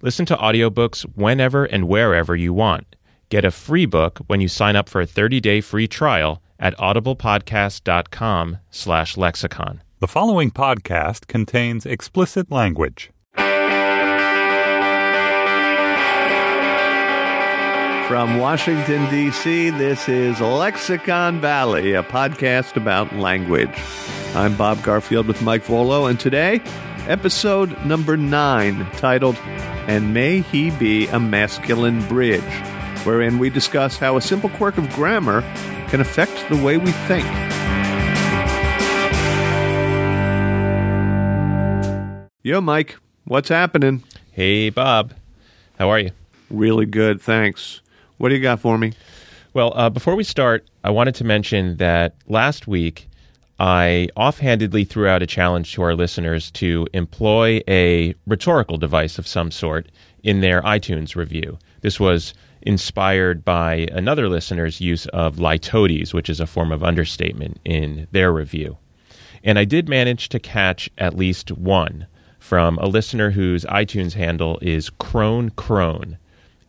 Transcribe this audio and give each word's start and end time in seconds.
Listen 0.00 0.26
to 0.26 0.36
audiobooks 0.36 1.02
whenever 1.16 1.64
and 1.64 1.88
wherever 1.88 2.36
you 2.36 2.52
want. 2.52 2.94
Get 3.30 3.44
a 3.44 3.50
free 3.50 3.84
book 3.84 4.20
when 4.26 4.40
you 4.40 4.48
sign 4.48 4.76
up 4.76 4.88
for 4.88 5.00
a 5.00 5.06
30-day 5.06 5.60
free 5.60 5.88
trial 5.88 6.40
at 6.58 6.76
audiblepodcast.com 6.78 8.58
slash 8.70 9.16
lexicon. 9.16 9.82
The 10.00 10.06
following 10.06 10.50
podcast 10.50 11.26
contains 11.26 11.84
explicit 11.84 12.50
language. 12.50 13.10
From 18.08 18.38
Washington, 18.38 19.10
D.C., 19.10 19.68
this 19.70 20.08
is 20.08 20.40
Lexicon 20.40 21.40
Valley, 21.42 21.92
a 21.92 22.02
podcast 22.02 22.76
about 22.76 23.14
language. 23.16 23.76
I'm 24.34 24.56
Bob 24.56 24.82
Garfield 24.82 25.26
with 25.26 25.42
Mike 25.42 25.64
Vuolo, 25.64 26.08
and 26.08 26.18
today, 26.18 26.62
episode 27.06 27.84
number 27.84 28.16
nine, 28.16 28.86
titled 28.92 29.36
And 29.86 30.12
May 30.12 30.40
He 30.40 30.70
Be 30.70 31.06
a 31.08 31.20
Masculine 31.20 32.06
Bridge, 32.08 32.42
wherein 33.04 33.38
we 33.38 33.50
discuss 33.50 33.96
how 33.96 34.16
a 34.16 34.20
simple 34.20 34.50
quirk 34.50 34.78
of 34.78 34.88
grammar 34.90 35.42
can 35.88 36.00
affect 36.00 36.48
the 36.48 36.62
way 36.62 36.76
we 36.76 36.92
think. 36.92 37.26
Yo, 42.42 42.60
Mike, 42.60 42.96
what's 43.24 43.48
happening? 43.48 44.02
Hey, 44.32 44.70
Bob. 44.70 45.12
How 45.78 45.90
are 45.90 45.98
you? 45.98 46.10
Really 46.50 46.86
good, 46.86 47.20
thanks. 47.20 47.80
What 48.16 48.30
do 48.30 48.34
you 48.34 48.42
got 48.42 48.60
for 48.60 48.78
me? 48.78 48.94
Well, 49.54 49.72
uh, 49.74 49.90
before 49.90 50.14
we 50.14 50.24
start, 50.24 50.66
I 50.82 50.90
wanted 50.90 51.14
to 51.16 51.24
mention 51.24 51.76
that 51.76 52.14
last 52.26 52.66
week 52.66 53.08
I 53.58 54.08
offhandedly 54.16 54.84
threw 54.84 55.08
out 55.08 55.22
a 55.22 55.26
challenge 55.26 55.72
to 55.72 55.82
our 55.82 55.94
listeners 55.94 56.50
to 56.52 56.86
employ 56.92 57.60
a 57.66 58.14
rhetorical 58.26 58.76
device 58.76 59.18
of 59.18 59.26
some 59.26 59.50
sort 59.50 59.90
in 60.22 60.40
their 60.40 60.62
iTunes 60.62 61.16
review. 61.16 61.58
This 61.80 61.98
was 61.98 62.34
inspired 62.62 63.44
by 63.44 63.88
another 63.92 64.28
listener's 64.28 64.80
use 64.80 65.06
of 65.06 65.36
litotes, 65.36 66.14
which 66.14 66.28
is 66.28 66.40
a 66.40 66.46
form 66.46 66.70
of 66.70 66.84
understatement 66.84 67.58
in 67.64 68.06
their 68.12 68.32
review. 68.32 68.78
And 69.42 69.58
I 69.58 69.64
did 69.64 69.88
manage 69.88 70.28
to 70.30 70.38
catch 70.38 70.90
at 70.98 71.16
least 71.16 71.50
one 71.52 72.06
from 72.38 72.78
a 72.78 72.86
listener 72.86 73.30
whose 73.30 73.64
iTunes 73.64 74.14
handle 74.14 74.58
is 74.62 74.90
Crone 74.90 75.50
Crone 75.50 76.18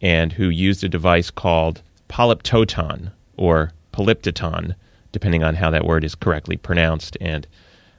and 0.02 0.34
who 0.34 0.50
used 0.50 0.84
a 0.84 0.90
device 0.90 1.30
called 1.30 1.82
polyptoton 2.08 3.12
or 3.38 3.72
polyptoton, 3.94 4.76
depending 5.12 5.44
on 5.44 5.56
how 5.56 5.70
that 5.70 5.86
word 5.86 6.04
is 6.04 6.16
correctly 6.16 6.58
pronounced. 6.58 7.18
And 7.20 7.48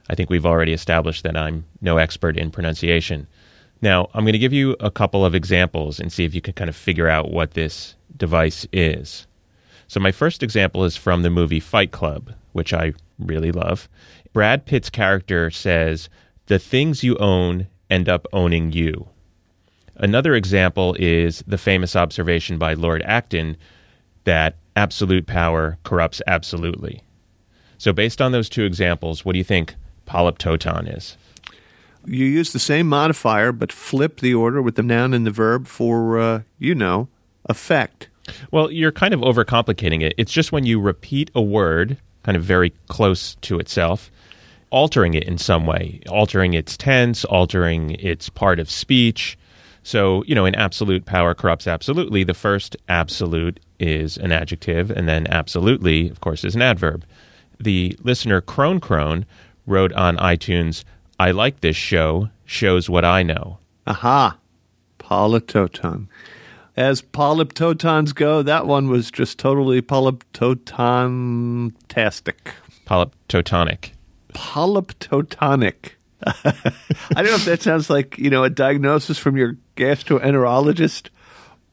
I 0.09 0.15
think 0.15 0.29
we've 0.29 0.45
already 0.45 0.73
established 0.73 1.23
that 1.23 1.37
I'm 1.37 1.65
no 1.81 1.97
expert 1.97 2.37
in 2.37 2.51
pronunciation. 2.51 3.27
Now, 3.81 4.09
I'm 4.13 4.23
going 4.23 4.33
to 4.33 4.39
give 4.39 4.53
you 4.53 4.75
a 4.79 4.91
couple 4.91 5.25
of 5.25 5.33
examples 5.33 5.99
and 5.99 6.11
see 6.11 6.23
if 6.23 6.35
you 6.35 6.41
can 6.41 6.53
kind 6.53 6.69
of 6.69 6.75
figure 6.75 7.07
out 7.07 7.31
what 7.31 7.51
this 7.51 7.95
device 8.15 8.67
is. 8.71 9.25
So, 9.87 9.99
my 9.99 10.11
first 10.11 10.43
example 10.43 10.85
is 10.85 10.95
from 10.95 11.23
the 11.23 11.29
movie 11.29 11.59
Fight 11.59 11.91
Club, 11.91 12.33
which 12.53 12.73
I 12.73 12.93
really 13.19 13.51
love. 13.51 13.89
Brad 14.33 14.65
Pitt's 14.65 14.89
character 14.89 15.49
says, 15.49 16.09
The 16.45 16.59
things 16.59 17.03
you 17.03 17.17
own 17.17 17.67
end 17.89 18.07
up 18.07 18.27
owning 18.31 18.71
you. 18.71 19.09
Another 19.95 20.33
example 20.35 20.95
is 20.97 21.43
the 21.45 21.57
famous 21.57 21.95
observation 21.95 22.57
by 22.57 22.73
Lord 22.73 23.01
Acton 23.03 23.57
that 24.23 24.55
absolute 24.75 25.27
power 25.27 25.77
corrupts 25.83 26.21
absolutely. 26.27 27.03
So, 27.77 27.91
based 27.93 28.21
on 28.21 28.31
those 28.31 28.49
two 28.49 28.63
examples, 28.63 29.25
what 29.25 29.33
do 29.33 29.39
you 29.39 29.43
think 29.43 29.75
polyptoton 30.05 30.95
is? 30.95 31.17
You 32.05 32.25
use 32.25 32.53
the 32.53 32.59
same 32.59 32.87
modifier, 32.87 33.51
but 33.51 33.71
flip 33.71 34.19
the 34.19 34.33
order 34.33 34.61
with 34.61 34.75
the 34.75 34.83
noun 34.83 35.13
and 35.13 35.25
the 35.25 35.31
verb 35.31 35.67
for, 35.67 36.19
uh, 36.19 36.41
you 36.57 36.73
know, 36.73 37.07
effect. 37.45 38.09
Well, 38.51 38.71
you're 38.71 38.91
kind 38.91 39.13
of 39.13 39.21
overcomplicating 39.21 40.01
it. 40.01 40.13
It's 40.17 40.31
just 40.31 40.51
when 40.51 40.65
you 40.65 40.79
repeat 40.79 41.31
a 41.35 41.41
word, 41.41 41.97
kind 42.23 42.37
of 42.37 42.43
very 42.43 42.71
close 42.87 43.35
to 43.41 43.59
itself, 43.59 44.11
altering 44.69 45.13
it 45.13 45.23
in 45.23 45.37
some 45.37 45.65
way, 45.65 46.01
altering 46.09 46.53
its 46.53 46.77
tense, 46.77 47.25
altering 47.25 47.91
its 47.99 48.29
part 48.29 48.59
of 48.59 48.69
speech. 48.69 49.37
So, 49.83 50.23
you 50.27 50.35
know, 50.35 50.45
in 50.45 50.55
absolute 50.55 51.05
power 51.05 51.33
corrupts 51.33 51.67
absolutely, 51.67 52.23
the 52.23 52.33
first 52.33 52.77
absolute 52.87 53.59
is 53.81 54.17
an 54.17 54.31
adjective, 54.31 54.91
and 54.91 55.07
then 55.07 55.27
absolutely, 55.27 56.09
of 56.09 56.21
course, 56.21 56.43
is 56.43 56.55
an 56.55 56.61
adverb. 56.61 57.05
The 57.59 57.97
listener 58.01 58.41
Crone 58.41 58.79
Crone 58.79 59.25
wrote 59.65 59.93
on 59.93 60.17
iTunes, 60.17 60.83
I 61.19 61.31
like 61.31 61.61
this 61.61 61.75
show, 61.75 62.29
shows 62.45 62.89
what 62.89 63.05
I 63.05 63.23
know. 63.23 63.57
Aha. 63.87 64.37
Polyptoton. 64.99 66.07
As 66.77 67.01
polyptotons 67.01 68.15
go, 68.15 68.41
that 68.41 68.65
one 68.65 68.87
was 68.87 69.11
just 69.11 69.37
totally 69.37 69.81
polyptoton-tastic. 69.81 72.53
Polyptotonic. 72.85 73.91
Polyptotonic. 74.33 75.91
I 76.23 76.33
don't 77.15 77.25
know 77.25 77.35
if 77.35 77.45
that 77.45 77.61
sounds 77.61 77.89
like, 77.89 78.17
you 78.17 78.29
know, 78.29 78.43
a 78.43 78.49
diagnosis 78.49 79.17
from 79.17 79.35
your 79.35 79.57
gastroenterologist 79.75 81.09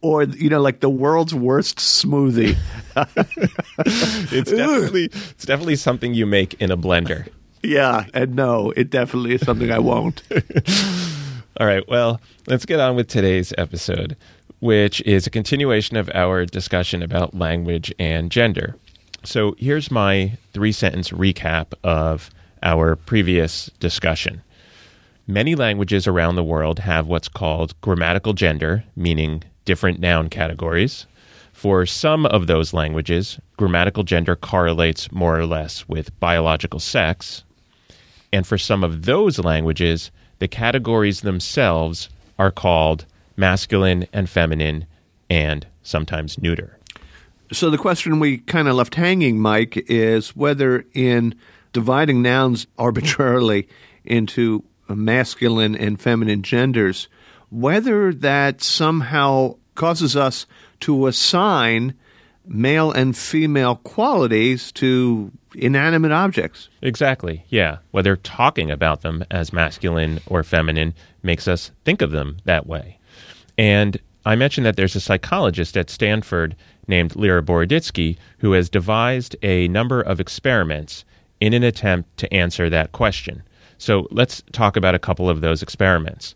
or, 0.01 0.25
you 0.25 0.49
know, 0.49 0.61
like 0.61 0.81
the 0.81 0.91
world's 0.91 1.35
worst 1.35 1.79
smoothie. 1.79 2.57
it's 4.33 4.51
definitely 4.51 5.05
it's 5.13 5.45
definitely 5.45 5.77
something 5.77 6.15
you 6.15 6.27
make 6.27 6.55
in 6.55 6.71
a 6.71 6.77
blender. 6.77 7.29
yeah, 7.63 8.07
and 8.15 8.35
no, 8.35 8.71
it 8.73 8.91
definitely 8.91 9.35
is 9.35 9.41
something 9.43 9.71
I 9.71 9.79
won't. 9.79 10.23
All 11.61 11.67
right, 11.67 11.87
well, 11.89 12.21
let's 12.47 12.65
get 12.65 12.79
on 12.79 12.95
with 12.95 13.09
today's 13.09 13.53
episode, 13.59 14.17
which 14.61 15.01
is 15.01 15.27
a 15.27 15.31
continuation 15.31 15.97
of 15.97 16.09
our 16.15 16.47
discussion 16.47 17.03
about 17.03 17.35
language 17.35 17.93
and 17.99 18.31
gender. 18.31 18.77
So, 19.25 19.57
here's 19.59 19.91
my 19.91 20.39
three 20.53 20.71
sentence 20.71 21.11
recap 21.11 21.73
of 21.83 22.31
our 22.63 22.95
previous 22.95 23.67
discussion. 23.81 24.43
Many 25.27 25.55
languages 25.57 26.07
around 26.07 26.37
the 26.37 26.45
world 26.45 26.79
have 26.79 27.07
what's 27.07 27.29
called 27.29 27.79
grammatical 27.81 28.33
gender, 28.33 28.85
meaning 28.97 29.43
different 29.69 30.01
noun 30.01 30.31
categories. 30.31 31.07
For 31.53 31.85
some 31.85 32.25
of 32.25 32.47
those 32.47 32.73
languages, 32.73 33.39
grammatical 33.59 34.03
gender 34.03 34.35
correlates 34.35 35.13
more 35.13 35.39
or 35.39 35.45
less 35.45 35.87
with 35.87 36.19
biological 36.19 36.81
sex. 36.81 37.45
And 38.33 38.47
for 38.47 38.57
some 38.57 38.83
of 38.83 39.05
those 39.05 39.39
languages, 39.39 40.11
the 40.39 40.49
categories 40.49 41.21
themselves 41.21 42.09
are 42.39 42.51
called 42.51 43.05
masculine 43.37 44.07
and 44.11 44.31
feminine 44.31 44.87
and 45.29 45.67
sometimes 45.83 46.39
neuter. 46.39 46.79
So 47.53 47.69
the 47.69 47.77
question 47.77 48.21
we 48.21 48.39
kind 48.39 48.69
of 48.69 48.77
left 48.77 48.95
hanging, 48.95 49.39
Mike, 49.39 49.77
is 49.87 50.35
whether 50.35 50.87
in 50.95 51.35
dividing 51.75 52.23
nouns 52.23 52.67
arbitrarily 52.79 53.69
into 54.03 54.65
masculine 54.89 55.77
and 55.77 56.01
feminine 56.01 56.43
genders, 56.43 57.09
whether 57.51 58.15
that 58.15 58.63
somehow 58.63 59.57
causes 59.79 60.15
us 60.15 60.45
to 60.81 61.07
assign 61.07 61.95
male 62.47 62.91
and 62.91 63.17
female 63.17 63.77
qualities 63.77 64.73
to 64.73 65.31
inanimate 65.55 66.13
objects. 66.13 66.69
Exactly. 66.83 67.45
Yeah. 67.49 67.79
Whether 67.91 68.17
talking 68.17 68.71
about 68.71 69.03
them 69.03 69.25
as 69.31 69.53
masculine 69.53 70.21
or 70.27 70.43
feminine 70.43 70.95
makes 71.23 71.49
us 71.49 71.71
think 71.85 72.03
of 72.03 72.11
them 72.11 72.39
that 72.45 72.67
way. 72.67 72.99
And 73.57 73.99
I 74.27 74.37
mentioned 74.37 74.67
that 74.67 74.77
there's 74.77 74.97
a 74.97 75.01
psychologist 75.01 75.77
at 75.77 75.91
Stanford 75.91 76.57
named 76.87 77.17
Lera 77.17 77.43
Boroditsky 77.43 78.17
who 78.39 78.53
has 78.53 78.69
devised 78.69 79.37
a 79.43 79.69
number 79.69 80.01
of 80.01 80.21
experiments 80.21 81.05
in 81.41 81.55
an 81.55 81.63
attempt 81.63 82.17
to 82.19 82.33
answer 82.35 82.69
that 82.69 82.93
question. 82.93 83.43
So 83.79 84.09
let's 84.11 84.43
talk 84.53 84.77
about 84.77 84.95
a 84.95 84.99
couple 84.99 85.31
of 85.31 85.41
those 85.41 85.63
experiments. 85.63 86.35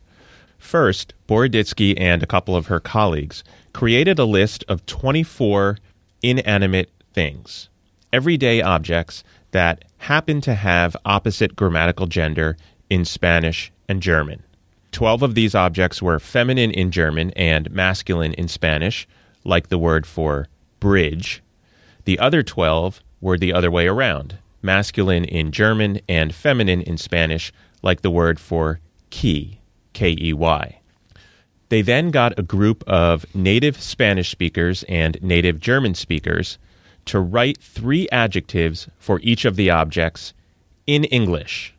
First, 0.62 1.12
Boroditsky 1.29 2.00
and 2.00 2.23
a 2.23 2.26
couple 2.26 2.56
of 2.56 2.69
her 2.69 2.81
colleagues 2.81 3.44
created 3.75 4.19
a 4.19 4.25
list 4.25 4.64
of 4.69 4.87
24 4.87 5.76
inanimate 6.23 6.88
things, 7.12 7.69
everyday 8.11 8.62
objects 8.62 9.23
that 9.50 9.85
happen 9.99 10.41
to 10.41 10.55
have 10.55 10.97
opposite 11.05 11.56
grammatical 11.56 12.06
gender 12.06 12.56
in 12.88 13.05
Spanish 13.05 13.70
and 13.87 14.00
German. 14.00 14.44
12 14.93 15.23
of 15.23 15.35
these 15.35 15.55
objects 15.55 16.00
were 16.00 16.19
feminine 16.19 16.70
in 16.70 16.91
German 16.91 17.32
and 17.32 17.70
masculine 17.70 18.32
in 18.35 18.49
Spanish, 18.49 19.06
like 19.44 19.69
the 19.69 19.76
word 19.76 20.06
for 20.06 20.49
bridge. 20.81 21.43
The 22.05 22.19
other 22.20 22.43
12 22.43 23.03
were 23.20 23.37
the 23.37 23.53
other 23.53 23.70
way 23.70 23.88
around 23.88 24.38
masculine 24.62 25.25
in 25.25 25.50
German 25.50 26.00
and 26.09 26.32
feminine 26.32 26.81
in 26.82 26.97
Spanish, 26.97 27.53
like 27.82 28.00
the 28.00 28.11
word 28.11 28.38
for 28.38 28.79
key, 29.11 29.59
K 29.93 30.17
E 30.19 30.33
Y. 30.33 30.79
They 31.69 31.83
then 31.83 32.11
got 32.11 32.39
a 32.39 32.43
group 32.43 32.85
of 32.87 33.25
native 33.35 33.81
Spanish 33.81 34.31
speakers 34.31 34.85
and 34.89 35.21
native 35.23 35.59
German 35.59 35.94
speakers 35.94 36.59
to 37.06 37.19
write 37.19 37.59
three 37.59 38.09
adjectives 38.12 38.89
for 38.99 39.21
each 39.23 39.44
of 39.44 39.56
the 39.56 39.71
objects 39.71 40.35
in 40.87 41.05
English. 41.05 41.75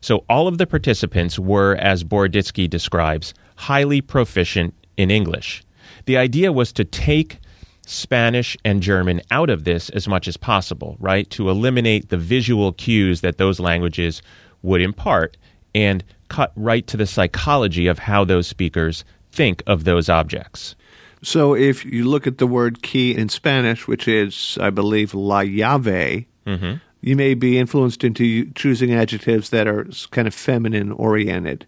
So 0.00 0.24
all 0.28 0.48
of 0.48 0.58
the 0.58 0.66
participants 0.66 1.38
were, 1.38 1.76
as 1.76 2.04
Boroditsky 2.04 2.68
describes, 2.68 3.34
highly 3.56 4.00
proficient 4.00 4.74
in 4.96 5.10
English. 5.10 5.62
The 6.06 6.16
idea 6.16 6.52
was 6.52 6.72
to 6.74 6.84
take 6.84 7.38
Spanish 7.86 8.56
and 8.64 8.82
German 8.82 9.22
out 9.30 9.48
of 9.48 9.64
this 9.64 9.90
as 9.90 10.08
much 10.08 10.26
as 10.26 10.36
possible, 10.36 10.96
right? 10.98 11.28
To 11.30 11.48
eliminate 11.48 12.08
the 12.08 12.18
visual 12.18 12.72
cues 12.72 13.20
that 13.20 13.38
those 13.38 13.60
languages 13.60 14.22
would 14.62 14.82
impart 14.82 15.36
and 15.74 16.02
cut 16.28 16.52
right 16.56 16.86
to 16.86 16.96
the 16.96 17.06
psychology 17.06 17.86
of 17.86 18.00
how 18.00 18.24
those 18.24 18.46
speakers 18.46 19.04
think 19.32 19.62
of 19.66 19.84
those 19.84 20.08
objects. 20.08 20.74
So 21.22 21.54
if 21.54 21.84
you 21.84 22.04
look 22.04 22.26
at 22.26 22.38
the 22.38 22.46
word 22.46 22.82
key 22.82 23.14
in 23.14 23.28
Spanish, 23.28 23.88
which 23.88 24.06
is, 24.06 24.58
I 24.60 24.70
believe, 24.70 25.14
la 25.14 25.42
llave, 25.42 26.26
mm-hmm. 26.46 26.74
you 27.00 27.16
may 27.16 27.34
be 27.34 27.58
influenced 27.58 28.04
into 28.04 28.50
choosing 28.52 28.94
adjectives 28.94 29.50
that 29.50 29.66
are 29.66 29.88
kind 30.10 30.28
of 30.28 30.34
feminine 30.34 30.92
oriented, 30.92 31.66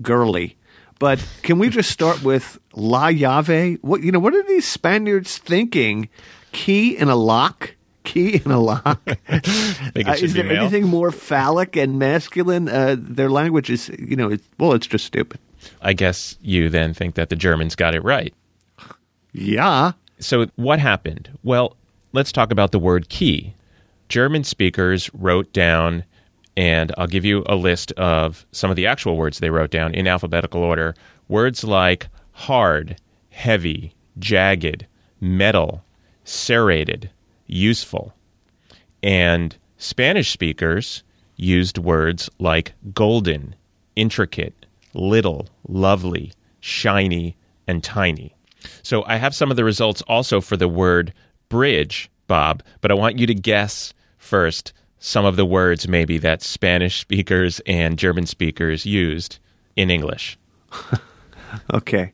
girly. 0.00 0.56
But 0.98 1.24
can 1.42 1.58
we 1.58 1.68
just 1.68 1.90
start 1.90 2.22
with 2.22 2.58
La 2.72 3.08
Llave? 3.08 3.78
What 3.82 4.02
you 4.02 4.12
know? 4.12 4.20
What 4.20 4.34
are 4.34 4.42
these 4.44 4.66
Spaniards 4.66 5.38
thinking? 5.38 6.08
Key 6.52 6.96
in 6.96 7.08
a 7.08 7.16
lock. 7.16 7.74
Key 8.04 8.40
in 8.44 8.50
a 8.50 8.60
lock. 8.60 9.00
uh, 9.06 9.40
is 9.94 10.34
there 10.34 10.44
male. 10.44 10.62
anything 10.62 10.86
more 10.86 11.10
phallic 11.10 11.76
and 11.76 11.98
masculine? 11.98 12.68
Uh, 12.68 12.96
their 12.98 13.30
language 13.30 13.70
is, 13.70 13.88
you 13.98 14.14
know, 14.14 14.30
it's, 14.30 14.46
well, 14.58 14.72
it's 14.72 14.86
just 14.86 15.06
stupid. 15.06 15.40
I 15.82 15.94
guess 15.94 16.38
you 16.42 16.68
then 16.68 16.94
think 16.94 17.14
that 17.14 17.30
the 17.30 17.36
Germans 17.36 17.74
got 17.74 17.94
it 17.94 18.04
right. 18.04 18.34
Yeah. 19.32 19.92
So 20.18 20.46
what 20.56 20.78
happened? 20.78 21.30
Well, 21.42 21.76
let's 22.12 22.30
talk 22.30 22.52
about 22.52 22.72
the 22.72 22.78
word 22.78 23.08
key. 23.08 23.54
German 24.08 24.44
speakers 24.44 25.10
wrote 25.14 25.52
down 25.52 26.04
and 26.56 26.92
I'll 26.96 27.06
give 27.06 27.24
you 27.24 27.42
a 27.46 27.56
list 27.56 27.92
of 27.92 28.46
some 28.52 28.70
of 28.70 28.76
the 28.76 28.86
actual 28.86 29.16
words 29.16 29.38
they 29.38 29.50
wrote 29.50 29.70
down 29.70 29.94
in 29.94 30.06
alphabetical 30.06 30.62
order. 30.62 30.94
Words 31.28 31.64
like 31.64 32.08
hard, 32.32 32.96
heavy, 33.30 33.94
jagged, 34.18 34.86
metal, 35.20 35.82
serrated, 36.24 37.10
useful. 37.46 38.14
And 39.02 39.56
Spanish 39.76 40.30
speakers 40.30 41.02
used 41.36 41.78
words 41.78 42.30
like 42.38 42.74
golden, 42.92 43.54
intricate, 43.96 44.66
little, 44.94 45.48
lovely, 45.68 46.32
shiny, 46.60 47.36
and 47.66 47.82
tiny. 47.82 48.34
So 48.82 49.04
I 49.06 49.16
have 49.16 49.34
some 49.34 49.50
of 49.50 49.56
the 49.56 49.64
results 49.64 50.02
also 50.02 50.40
for 50.40 50.56
the 50.56 50.68
word 50.68 51.12
bridge, 51.48 52.10
Bob, 52.26 52.62
but 52.80 52.90
I 52.90 52.94
want 52.94 53.18
you 53.18 53.26
to 53.26 53.34
guess 53.34 53.92
first 54.16 54.72
some 54.98 55.26
of 55.26 55.36
the 55.36 55.44
words 55.44 55.86
maybe 55.86 56.16
that 56.18 56.42
Spanish 56.42 57.00
speakers 57.00 57.60
and 57.66 57.98
German 57.98 58.24
speakers 58.26 58.86
used 58.86 59.38
in 59.76 59.90
English. 59.90 60.38
okay. 61.74 62.12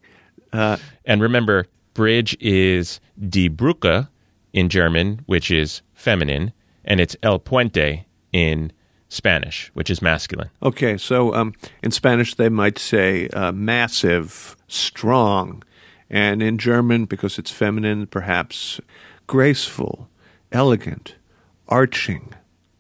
Uh, 0.53 0.77
and 1.05 1.23
remember, 1.23 1.67
bridge 1.95 2.37
is 2.41 3.01
die 3.29 3.49
Brücke 3.49 4.09
in 4.53 4.69
German, 4.69 5.23
which 5.27 5.51
is 5.51 5.83
feminine, 5.95 6.53
and 6.85 7.01
it's 7.01 7.17
el 7.23 7.39
puente 7.39 8.05
in 8.33 8.73
Spanish, 9.09 9.71
which 9.75 9.91
is 9.91 10.01
masculine. 10.01 10.51
Okay, 10.63 10.97
so 10.97 11.35
um, 11.35 11.53
in 11.83 11.91
Spanish 11.91 12.35
they 12.35 12.49
might 12.49 12.79
say 12.79 13.29
uh, 13.29 13.53
massive, 13.53 14.57
strong, 14.69 15.63
and 16.09 16.43
in 16.43 16.59
German, 16.59 17.05
because 17.05 17.39
it's 17.39 17.51
feminine, 17.51 18.07
perhaps 18.07 18.81
graceful, 19.27 20.09
elegant, 20.53 21.17
arching, 21.69 22.33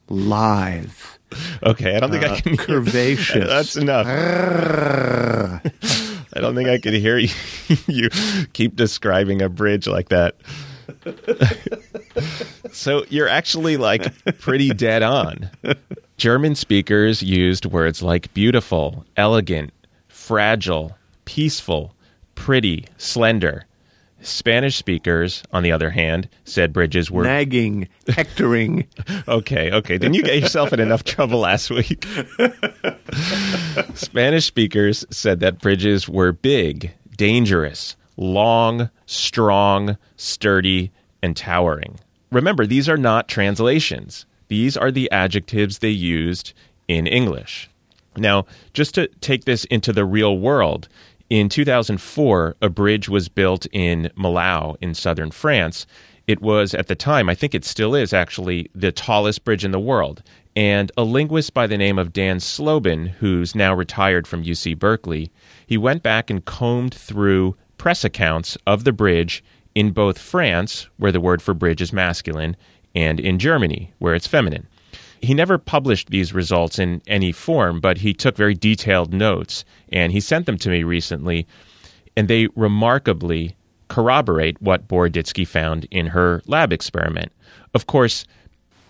lithe. 0.08 0.90
Okay, 1.62 1.96
I 1.96 2.00
don't 2.00 2.10
think 2.10 2.24
uh, 2.24 2.32
I 2.32 2.40
can. 2.40 2.56
Curvaceous. 2.56 3.46
That's 3.46 3.76
enough. 3.76 4.06
I 6.32 6.40
don't 6.40 6.54
think 6.54 6.68
I 6.68 6.78
could 6.78 6.94
hear 6.94 7.18
you, 7.18 7.28
you 7.86 8.08
keep 8.52 8.76
describing 8.76 9.42
a 9.42 9.48
bridge 9.48 9.86
like 9.86 10.08
that. 10.10 10.36
so 12.72 13.04
you're 13.08 13.28
actually 13.28 13.76
like 13.76 14.12
pretty 14.38 14.70
dead 14.70 15.02
on. 15.02 15.50
German 16.16 16.54
speakers 16.54 17.22
used 17.22 17.64
words 17.66 18.02
like 18.02 18.32
beautiful, 18.34 19.04
elegant, 19.16 19.72
fragile, 20.08 20.96
peaceful, 21.24 21.94
pretty, 22.34 22.84
slender. 22.98 23.66
Spanish 24.22 24.76
speakers, 24.76 25.42
on 25.50 25.62
the 25.62 25.72
other 25.72 25.90
hand, 25.90 26.28
said 26.44 26.72
bridges 26.72 27.10
were 27.10 27.24
nagging, 27.24 27.88
hectoring. 28.08 28.86
okay, 29.28 29.72
okay. 29.72 29.98
Didn't 29.98 30.14
you 30.14 30.22
get 30.22 30.40
yourself 30.40 30.72
in 30.72 30.80
enough 30.80 31.04
trouble 31.04 31.40
last 31.40 31.70
week? 31.70 32.06
Spanish 33.94 34.44
speakers 34.44 35.06
said 35.10 35.40
that 35.40 35.60
bridges 35.60 36.08
were 36.08 36.32
big, 36.32 36.92
dangerous, 37.16 37.96
long, 38.16 38.90
strong, 39.06 39.96
sturdy, 40.16 40.92
and 41.22 41.36
towering. 41.36 41.98
Remember, 42.30 42.66
these 42.66 42.88
are 42.88 42.96
not 42.96 43.28
translations. 43.28 44.26
These 44.48 44.76
are 44.76 44.90
the 44.90 45.10
adjectives 45.10 45.78
they 45.78 45.90
used 45.90 46.52
in 46.88 47.06
English. 47.06 47.68
Now, 48.16 48.46
just 48.72 48.94
to 48.96 49.06
take 49.20 49.44
this 49.44 49.64
into 49.66 49.92
the 49.92 50.04
real 50.04 50.38
world, 50.38 50.88
in 51.28 51.48
2004, 51.48 52.56
a 52.60 52.68
bridge 52.68 53.08
was 53.08 53.28
built 53.28 53.66
in 53.72 54.10
Millau 54.16 54.76
in 54.80 54.94
southern 54.94 55.30
France. 55.30 55.86
It 56.26 56.42
was, 56.42 56.74
at 56.74 56.88
the 56.88 56.96
time, 56.96 57.28
I 57.28 57.36
think 57.36 57.54
it 57.54 57.64
still 57.64 57.94
is 57.94 58.12
actually, 58.12 58.68
the 58.74 58.90
tallest 58.90 59.44
bridge 59.44 59.64
in 59.64 59.70
the 59.70 59.78
world. 59.78 60.24
And 60.56 60.90
a 60.96 61.04
linguist 61.04 61.54
by 61.54 61.68
the 61.68 61.78
name 61.78 61.98
of 61.98 62.12
Dan 62.12 62.38
Slobin, 62.40 63.06
who's 63.06 63.54
now 63.54 63.72
retired 63.72 64.26
from 64.26 64.42
UC 64.42 64.76
Berkeley, 64.78 65.30
he 65.66 65.78
went 65.78 66.02
back 66.02 66.30
and 66.30 66.44
combed 66.44 66.94
through 66.94 67.56
press 67.78 68.04
accounts 68.04 68.58
of 68.66 68.82
the 68.82 68.92
bridge 68.92 69.44
in 69.74 69.90
both 69.92 70.18
France, 70.18 70.88
where 70.96 71.12
the 71.12 71.20
word 71.20 71.42
for 71.42 71.54
bridge 71.54 71.80
is 71.80 71.92
masculine, 71.92 72.56
and 72.94 73.20
in 73.20 73.38
Germany, 73.38 73.92
where 73.98 74.14
it's 74.14 74.26
feminine. 74.26 74.66
He 75.22 75.34
never 75.34 75.58
published 75.58 76.10
these 76.10 76.32
results 76.32 76.78
in 76.78 77.02
any 77.06 77.30
form, 77.30 77.80
but 77.80 77.98
he 77.98 78.14
took 78.14 78.36
very 78.36 78.54
detailed 78.54 79.12
notes 79.12 79.64
and 79.92 80.12
he 80.12 80.20
sent 80.20 80.46
them 80.46 80.56
to 80.58 80.70
me 80.70 80.82
recently, 80.82 81.46
and 82.16 82.26
they 82.26 82.48
remarkably 82.56 83.54
corroborate 83.88 84.60
what 84.62 84.88
Boroditsky 84.88 85.46
found 85.46 85.86
in 85.90 86.06
her 86.06 86.42
lab 86.46 86.72
experiment. 86.72 87.32
Of 87.74 87.86
course, 87.86 88.24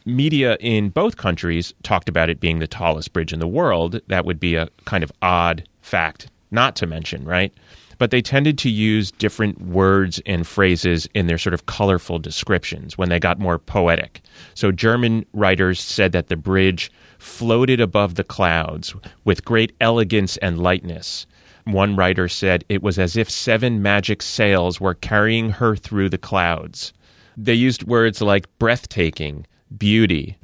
media 0.04 0.56
in 0.60 0.90
both 0.90 1.16
countries 1.16 1.74
talked 1.82 2.08
about 2.08 2.30
it 2.30 2.38
being 2.38 2.58
the 2.58 2.66
tallest 2.66 3.12
bridge 3.12 3.32
in 3.32 3.40
the 3.40 3.48
world. 3.48 4.00
That 4.06 4.24
would 4.24 4.38
be 4.38 4.54
a 4.54 4.68
kind 4.84 5.02
of 5.02 5.10
odd 5.20 5.66
fact 5.80 6.28
not 6.50 6.76
to 6.76 6.86
mention, 6.86 7.24
right? 7.24 7.52
But 8.00 8.10
they 8.10 8.22
tended 8.22 8.56
to 8.56 8.70
use 8.70 9.12
different 9.12 9.60
words 9.60 10.22
and 10.24 10.46
phrases 10.46 11.06
in 11.12 11.26
their 11.26 11.36
sort 11.36 11.52
of 11.52 11.66
colorful 11.66 12.18
descriptions 12.18 12.96
when 12.96 13.10
they 13.10 13.20
got 13.20 13.38
more 13.38 13.58
poetic. 13.58 14.22
So 14.54 14.72
German 14.72 15.26
writers 15.34 15.78
said 15.82 16.12
that 16.12 16.28
the 16.28 16.36
bridge 16.36 16.90
floated 17.18 17.78
above 17.78 18.14
the 18.14 18.24
clouds 18.24 18.94
with 19.26 19.44
great 19.44 19.76
elegance 19.82 20.38
and 20.38 20.62
lightness. 20.62 21.26
One 21.64 21.94
writer 21.94 22.26
said 22.26 22.64
it 22.70 22.82
was 22.82 22.98
as 22.98 23.18
if 23.18 23.28
seven 23.28 23.82
magic 23.82 24.22
sails 24.22 24.80
were 24.80 24.94
carrying 24.94 25.50
her 25.50 25.76
through 25.76 26.08
the 26.08 26.16
clouds. 26.16 26.94
They 27.36 27.52
used 27.52 27.82
words 27.82 28.22
like 28.22 28.48
breathtaking, 28.58 29.46
beauty. 29.76 30.38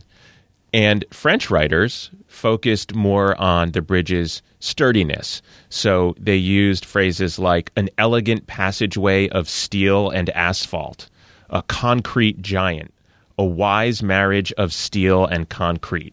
And 0.76 1.06
French 1.10 1.50
writers 1.50 2.10
focused 2.26 2.94
more 2.94 3.34
on 3.40 3.72
the 3.72 3.80
bridge's 3.80 4.42
sturdiness. 4.60 5.40
So 5.70 6.14
they 6.20 6.36
used 6.36 6.84
phrases 6.84 7.38
like 7.38 7.72
an 7.76 7.88
elegant 7.96 8.46
passageway 8.46 9.30
of 9.30 9.48
steel 9.48 10.10
and 10.10 10.28
asphalt, 10.28 11.08
a 11.48 11.62
concrete 11.62 12.42
giant, 12.42 12.92
a 13.38 13.44
wise 13.44 14.02
marriage 14.02 14.52
of 14.58 14.70
steel 14.74 15.24
and 15.24 15.48
concrete. 15.48 16.12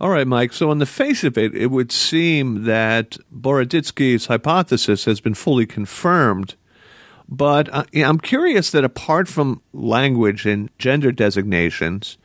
All 0.00 0.10
right, 0.10 0.26
Mike. 0.26 0.54
So, 0.54 0.70
on 0.70 0.78
the 0.78 0.86
face 0.86 1.22
of 1.22 1.38
it, 1.38 1.54
it 1.54 1.70
would 1.70 1.92
seem 1.92 2.64
that 2.64 3.16
Boroditsky's 3.32 4.26
hypothesis 4.26 5.04
has 5.04 5.20
been 5.20 5.34
fully 5.34 5.66
confirmed. 5.66 6.56
But 7.28 7.72
uh, 7.72 7.84
I'm 7.94 8.18
curious 8.18 8.72
that 8.72 8.82
apart 8.82 9.28
from 9.28 9.62
language 9.72 10.46
and 10.46 10.68
gender 10.78 11.12
designations, 11.12 12.18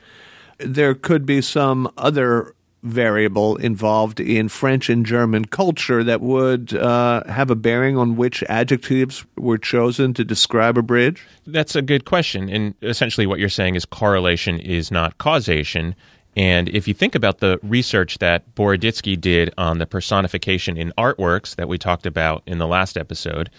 there 0.59 0.95
could 0.95 1.25
be 1.25 1.41
some 1.41 1.91
other 1.97 2.55
variable 2.85 3.55
involved 3.57 4.19
in 4.19 4.47
French 4.47 4.89
and 4.89 5.05
German 5.05 5.45
culture 5.45 6.03
that 6.03 6.21
would 6.21 6.73
uh, 6.75 7.23
have 7.25 7.49
a 7.49 7.55
bearing 7.55 7.97
on 7.97 8.15
which 8.15 8.43
adjectives 8.43 9.25
were 9.37 9.57
chosen 9.57 10.13
to 10.13 10.23
describe 10.23 10.77
a 10.77 10.83
bridge? 10.83 11.25
That's 11.47 11.75
a 11.75 11.81
good 11.81 12.05
question. 12.05 12.47
And 12.47 12.75
essentially, 12.81 13.25
what 13.25 13.39
you're 13.39 13.49
saying 13.49 13.75
is 13.75 13.85
correlation 13.85 14.59
is 14.59 14.91
not 14.91 15.17
causation. 15.17 15.95
And 16.37 16.69
if 16.69 16.87
you 16.87 16.93
think 16.93 17.15
about 17.15 17.39
the 17.39 17.59
research 17.63 18.19
that 18.19 18.53
Boroditsky 18.55 19.19
did 19.19 19.53
on 19.57 19.79
the 19.79 19.87
personification 19.87 20.77
in 20.77 20.93
artworks 20.97 21.55
that 21.55 21.67
we 21.67 21.77
talked 21.77 22.05
about 22.05 22.43
in 22.45 22.59
the 22.59 22.67
last 22.67 22.97
episode, 22.97 23.49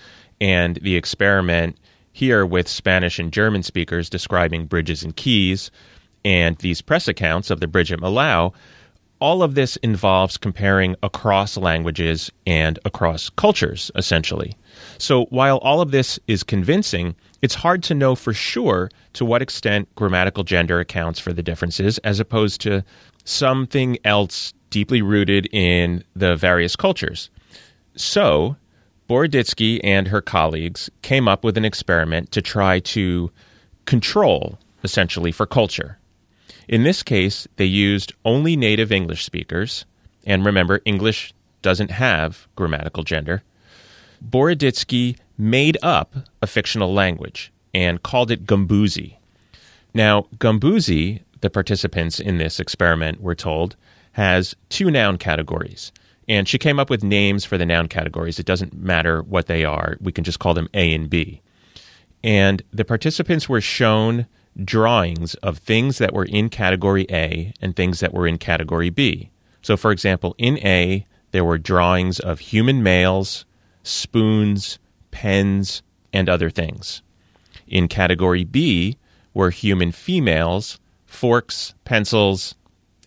and 0.41 0.77
the 0.77 0.97
experiment 0.97 1.79
here 2.13 2.47
with 2.47 2.69
Spanish 2.69 3.19
and 3.19 3.33
German 3.33 3.63
speakers 3.63 4.09
describing 4.09 4.67
bridges 4.67 5.03
and 5.03 5.17
keys, 5.17 5.71
and 6.27 6.59
these 6.59 6.83
press 6.83 7.07
accounts 7.07 7.51
of 7.51 7.61
the 7.61 7.69
bridge 7.69 7.93
at 7.93 8.01
Millau, 8.01 8.53
all 9.21 9.45
of 9.45 9.55
this 9.55 9.77
involves 9.77 10.37
comparing 10.37 10.97
across 11.05 11.57
languages 11.57 12.33
and 12.49 12.81
across 12.85 13.31
cultures, 13.31 13.93
essentially. 13.95 14.57
So 14.99 15.27
while 15.27 15.59
all 15.59 15.81
of 15.81 15.93
this 15.93 16.19
is 16.27 16.43
convincing, 16.43 17.15
it's 17.43 17.55
hard 17.55 17.85
to 17.85 17.95
know 17.95 18.17
for 18.17 18.35
sure 18.35 18.91
to 19.13 19.25
what 19.25 19.41
extent 19.41 19.89
grammatical 19.95 20.43
gender 20.43 20.81
accounts 20.81 21.21
for 21.21 21.33
the 21.33 21.45
differences 21.45 21.99
as 21.99 22.19
opposed 22.19 22.61
to 22.63 22.85
something 23.25 23.97
else 24.05 24.53
deeply 24.71 25.03
rooted 25.03 25.49
in 25.53 26.03
the 26.17 26.35
various 26.35 26.75
cultures. 26.75 27.31
So, 27.95 28.57
Boroditsky 29.09 29.81
and 29.85 30.09
her 30.09 30.21
colleagues 30.21 30.91
came 31.03 31.29
up 31.29 31.45
with 31.45 31.57
an 31.57 31.65
experiment 31.65 32.33
to 32.33 32.43
try 32.43 32.81
to 32.81 33.31
control, 33.85 34.59
essentially, 34.83 35.31
for 35.31 35.47
culture. 35.47 35.99
In 36.69 36.83
this 36.83 37.03
case, 37.03 37.47
they 37.57 37.65
used 37.65 38.13
only 38.25 38.57
native 38.57 38.93
English 38.93 39.25
speakers, 39.25 39.85
and 40.27 40.45
remember, 40.45 40.81
English 40.85 41.33
doesn't 41.63 41.91
have 41.91 42.47
grammatical 42.57 43.03
gender. 43.03 43.43
Boroditsky 44.25 45.17
made 45.39 45.77
up 45.83 46.15
a 46.41 46.47
fictional 46.47 46.93
language 46.93 47.53
and 47.75 48.03
called 48.03 48.31
it 48.31 48.47
Gumbuzi. 48.47 49.17
Now, 49.93 50.27
Gumbuzi, 50.39 51.23
the 51.41 51.51
participants 51.51 52.19
in 52.19 52.39
this 52.39 52.59
experiment 52.59 53.21
were 53.21 53.35
told, 53.35 53.77
has 54.13 54.55
two 54.69 54.91
noun 54.91 55.19
categories. 55.19 55.93
And 56.29 56.49
she 56.49 56.59
came 56.59 56.81
up 56.81 56.91
with 56.91 57.05
names 57.05 57.45
for 57.45 57.57
the 57.57 57.67
noun 57.67 57.89
categories. 57.89 58.39
It 58.39 58.47
doesn't 58.47 58.75
matter 58.75 59.23
what 59.23 59.47
they 59.47 59.65
are, 59.65 59.97
we 60.01 60.13
can 60.13 60.25
just 60.25 60.39
call 60.39 60.55
them 60.55 60.69
A 60.75 60.93
and 60.95 61.09
B. 61.09 61.43
And 62.25 62.63
the 62.73 62.85
participants 62.85 63.49
were 63.49 63.61
shown 63.61 64.27
drawings 64.65 65.35
of 65.37 65.59
things 65.59 65.99
that 65.99 66.13
were 66.13 66.25
in 66.25 66.49
category 66.49 67.07
A 67.11 67.53
and 67.61 67.75
things 67.75 68.01
that 68.01 68.15
were 68.15 68.27
in 68.27 68.39
category 68.39 68.91
B. 68.91 69.31
So, 69.63 69.77
for 69.77 69.91
example, 69.91 70.35
in 70.39 70.59
A, 70.59 71.07
there 71.33 71.45
were 71.45 71.59
drawings 71.59 72.19
of 72.19 72.39
human 72.39 72.83
males, 72.83 73.45
spoons, 73.83 74.79
pens, 75.11 75.83
and 76.13 76.29
other 76.29 76.51
things. 76.51 77.03
In 77.67 77.89
category 77.89 78.45
B 78.45 78.97
were 79.35 79.51
human 79.51 79.93
females, 79.93 80.79
forks, 81.05 81.75
pencils, 81.85 82.55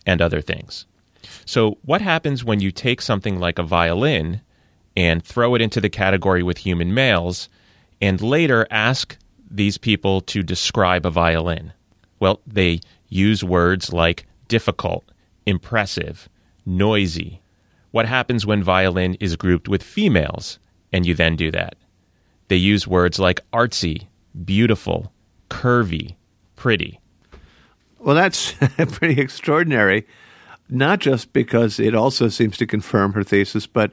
and 0.06 0.22
other 0.22 0.40
things. 0.40 0.86
So, 1.44 1.78
what 1.82 2.00
happens 2.00 2.44
when 2.44 2.60
you 2.60 2.70
take 2.70 3.00
something 3.00 3.38
like 3.38 3.58
a 3.58 3.64
violin 3.64 4.40
and 4.96 5.24
throw 5.24 5.54
it 5.54 5.62
into 5.62 5.80
the 5.80 5.88
category 5.88 6.42
with 6.42 6.58
human 6.58 6.92
males 6.94 7.48
and 8.00 8.20
later 8.20 8.66
ask 8.70 9.16
these 9.50 9.78
people 9.78 10.20
to 10.22 10.42
describe 10.42 11.04
a 11.04 11.10
violin? 11.10 11.72
Well, 12.18 12.40
they 12.46 12.80
use 13.08 13.42
words 13.42 13.92
like 13.92 14.26
difficult, 14.48 15.10
impressive, 15.46 16.28
noisy. 16.64 17.42
What 17.90 18.06
happens 18.06 18.46
when 18.46 18.62
violin 18.62 19.14
is 19.20 19.36
grouped 19.36 19.68
with 19.68 19.82
females 19.82 20.58
and 20.92 21.04
you 21.06 21.14
then 21.14 21.36
do 21.36 21.50
that? 21.50 21.74
They 22.48 22.56
use 22.56 22.86
words 22.86 23.18
like 23.18 23.40
artsy, 23.52 24.06
beautiful, 24.44 25.12
curvy, 25.48 26.16
pretty. 26.56 27.00
Well, 27.98 28.14
that's 28.14 28.52
pretty 28.92 29.20
extraordinary, 29.20 30.06
not 30.68 31.00
just 31.00 31.32
because 31.32 31.78
it 31.78 31.94
also 31.94 32.28
seems 32.28 32.56
to 32.58 32.66
confirm 32.66 33.12
her 33.12 33.24
thesis, 33.24 33.66
but 33.66 33.92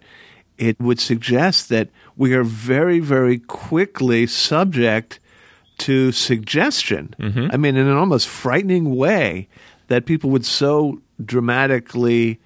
it 0.58 0.80
would 0.80 1.00
suggest 1.00 1.70
that 1.70 1.90
we 2.16 2.34
are 2.34 2.44
very, 2.44 3.00
very 3.00 3.40
quickly 3.40 4.26
subject 4.28 5.20
to 5.79 6.12
suggestion. 6.12 7.15
Mm-hmm. 7.19 7.48
I 7.51 7.57
mean, 7.57 7.75
in 7.75 7.88
an 7.88 7.96
almost 7.96 8.27
frightening 8.27 8.96
way, 8.96 9.48
that 9.88 10.05
people 10.05 10.29
would 10.31 10.46
so 10.46 11.01
dramatically 11.24 12.39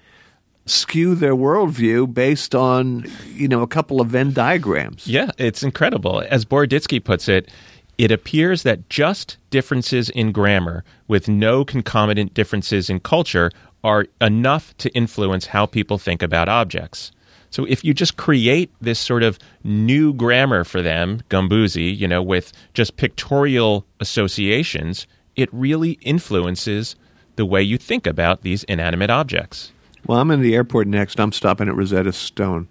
skew 0.64 1.14
their 1.14 1.34
worldview 1.34 2.12
based 2.12 2.54
on, 2.54 3.04
you 3.32 3.48
know, 3.48 3.62
a 3.62 3.66
couple 3.66 4.00
of 4.00 4.08
Venn 4.08 4.32
diagrams. 4.32 5.06
Yeah, 5.06 5.30
it's 5.38 5.62
incredible. 5.62 6.22
As 6.28 6.44
Boroditsky 6.44 7.02
puts 7.02 7.28
it, 7.28 7.50
it 7.98 8.10
appears 8.10 8.62
that 8.62 8.88
just 8.88 9.36
differences 9.50 10.08
in 10.10 10.32
grammar 10.32 10.84
with 11.08 11.28
no 11.28 11.64
concomitant 11.64 12.34
differences 12.34 12.88
in 12.88 13.00
culture 13.00 13.50
are 13.84 14.06
enough 14.20 14.76
to 14.78 14.88
influence 14.90 15.46
how 15.46 15.66
people 15.66 15.98
think 15.98 16.22
about 16.22 16.48
objects. 16.48 17.12
So 17.52 17.64
if 17.66 17.84
you 17.84 17.94
just 17.94 18.16
create 18.16 18.70
this 18.80 18.98
sort 18.98 19.22
of 19.22 19.38
new 19.62 20.12
grammar 20.14 20.64
for 20.64 20.82
them, 20.82 21.20
Gumbuzi, 21.28 21.96
you 21.96 22.08
know, 22.08 22.22
with 22.22 22.52
just 22.74 22.96
pictorial 22.96 23.86
associations, 24.00 25.06
it 25.36 25.48
really 25.52 25.92
influences 26.00 26.96
the 27.36 27.46
way 27.46 27.62
you 27.62 27.78
think 27.78 28.06
about 28.06 28.42
these 28.42 28.64
inanimate 28.64 29.10
objects. 29.10 29.70
Well, 30.06 30.18
I'm 30.18 30.30
in 30.30 30.40
the 30.40 30.54
airport 30.54 30.88
next. 30.88 31.20
I'm 31.20 31.30
stopping 31.30 31.68
at 31.68 31.76
Rosetta 31.76 32.12
Stone 32.12 32.68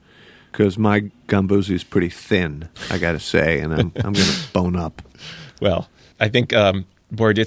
because 0.51 0.77
my 0.77 1.11
Gumbuzi 1.27 1.71
is 1.71 1.83
pretty 1.83 2.09
thin, 2.09 2.67
I 2.89 2.97
got 2.97 3.13
to 3.13 3.19
say, 3.19 3.59
and 3.59 3.73
I'm, 3.73 3.91
I'm 3.97 4.13
going 4.13 4.15
to 4.15 4.51
bone 4.51 4.75
up. 4.75 5.01
Well, 5.61 5.89
I 6.19 6.27
think 6.27 6.53
um, 6.53 6.85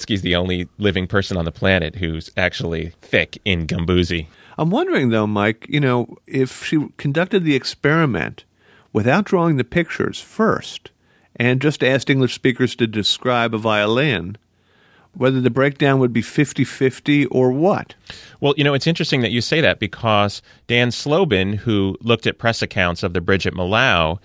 is 0.08 0.22
the 0.22 0.36
only 0.36 0.68
living 0.78 1.06
person 1.06 1.36
on 1.36 1.44
the 1.44 1.52
planet 1.52 1.96
who's 1.96 2.30
actually 2.36 2.92
thick 3.00 3.38
in 3.44 3.66
Gumbuzi. 3.66 4.26
I'm 4.56 4.70
wondering, 4.70 5.08
though, 5.08 5.26
Mike, 5.26 5.66
you 5.68 5.80
know, 5.80 6.16
if 6.26 6.64
she 6.64 6.88
conducted 6.96 7.44
the 7.44 7.54
experiment 7.54 8.44
without 8.92 9.24
drawing 9.24 9.56
the 9.56 9.64
pictures 9.64 10.20
first 10.20 10.90
and 11.36 11.60
just 11.60 11.82
asked 11.82 12.10
English 12.10 12.34
speakers 12.34 12.76
to 12.76 12.86
describe 12.86 13.54
a 13.54 13.58
violin, 13.58 14.36
whether 15.12 15.40
the 15.40 15.50
breakdown 15.50 15.98
would 15.98 16.12
be 16.12 16.22
50 16.22 16.64
50 16.64 17.26
or 17.26 17.50
what. 17.50 17.94
Well, 18.40 18.54
you 18.56 18.64
know, 18.64 18.74
it's 18.74 18.86
interesting 18.86 19.20
that 19.22 19.32
you 19.32 19.40
say 19.40 19.60
that 19.60 19.78
because 19.78 20.42
Dan 20.66 20.90
Slobin, 20.90 21.54
who 21.54 21.96
looked 22.00 22.26
at 22.26 22.38
press 22.38 22.62
accounts 22.62 23.02
of 23.02 23.12
the 23.12 23.20
bridge 23.20 23.46
at 23.46 23.54
Millau, 23.54 24.18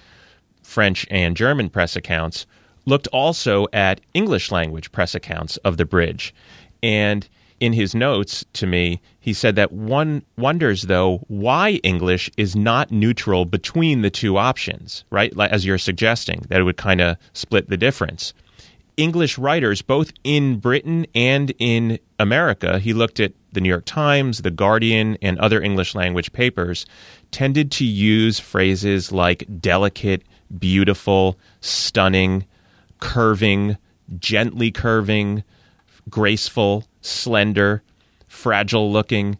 French 0.63 1.05
and 1.09 1.35
German 1.35 1.69
press 1.69 1.95
accounts, 1.95 2.45
looked 2.85 3.07
also 3.07 3.67
at 3.73 4.01
English 4.13 4.51
language 4.51 4.91
press 4.91 5.15
accounts 5.15 5.57
of 5.57 5.77
the 5.77 5.85
bridge. 5.85 6.33
And 6.81 7.27
in 7.59 7.73
his 7.73 7.93
notes 7.93 8.45
to 8.53 8.67
me, 8.67 9.01
he 9.19 9.33
said 9.33 9.55
that 9.55 9.71
one 9.71 10.23
wonders, 10.37 10.83
though, 10.83 11.17
why 11.27 11.79
English 11.83 12.29
is 12.37 12.55
not 12.55 12.91
neutral 12.91 13.45
between 13.45 14.01
the 14.01 14.09
two 14.09 14.37
options, 14.37 15.03
right? 15.09 15.33
As 15.39 15.65
you're 15.65 15.77
suggesting, 15.77 16.45
that 16.49 16.59
it 16.59 16.63
would 16.63 16.77
kind 16.77 17.01
of 17.01 17.17
split 17.33 17.69
the 17.69 17.77
difference. 17.77 18.33
English 18.97 19.37
writers, 19.37 19.81
both 19.81 20.11
in 20.25 20.59
Britain 20.59 21.05
and 21.15 21.53
in 21.57 21.99
America, 22.19 22.79
he 22.79 22.93
looked 22.93 23.19
at 23.19 23.31
the 23.53 23.61
New 23.61 23.69
York 23.69 23.85
Times, 23.85 24.39
The 24.39 24.51
Guardian, 24.51 25.17
and 25.21 25.39
other 25.39 25.61
English 25.61 25.95
language 25.95 26.33
papers, 26.33 26.85
tended 27.31 27.71
to 27.71 27.85
use 27.85 28.39
phrases 28.39 29.11
like 29.11 29.45
delicate, 29.61 30.23
beautiful, 30.57 31.37
stunning, 31.61 32.45
curving, 32.99 33.77
gently 34.17 34.71
curving, 34.71 35.43
graceful, 36.09 36.85
slender, 37.01 37.83
fragile 38.27 38.91
looking. 38.91 39.37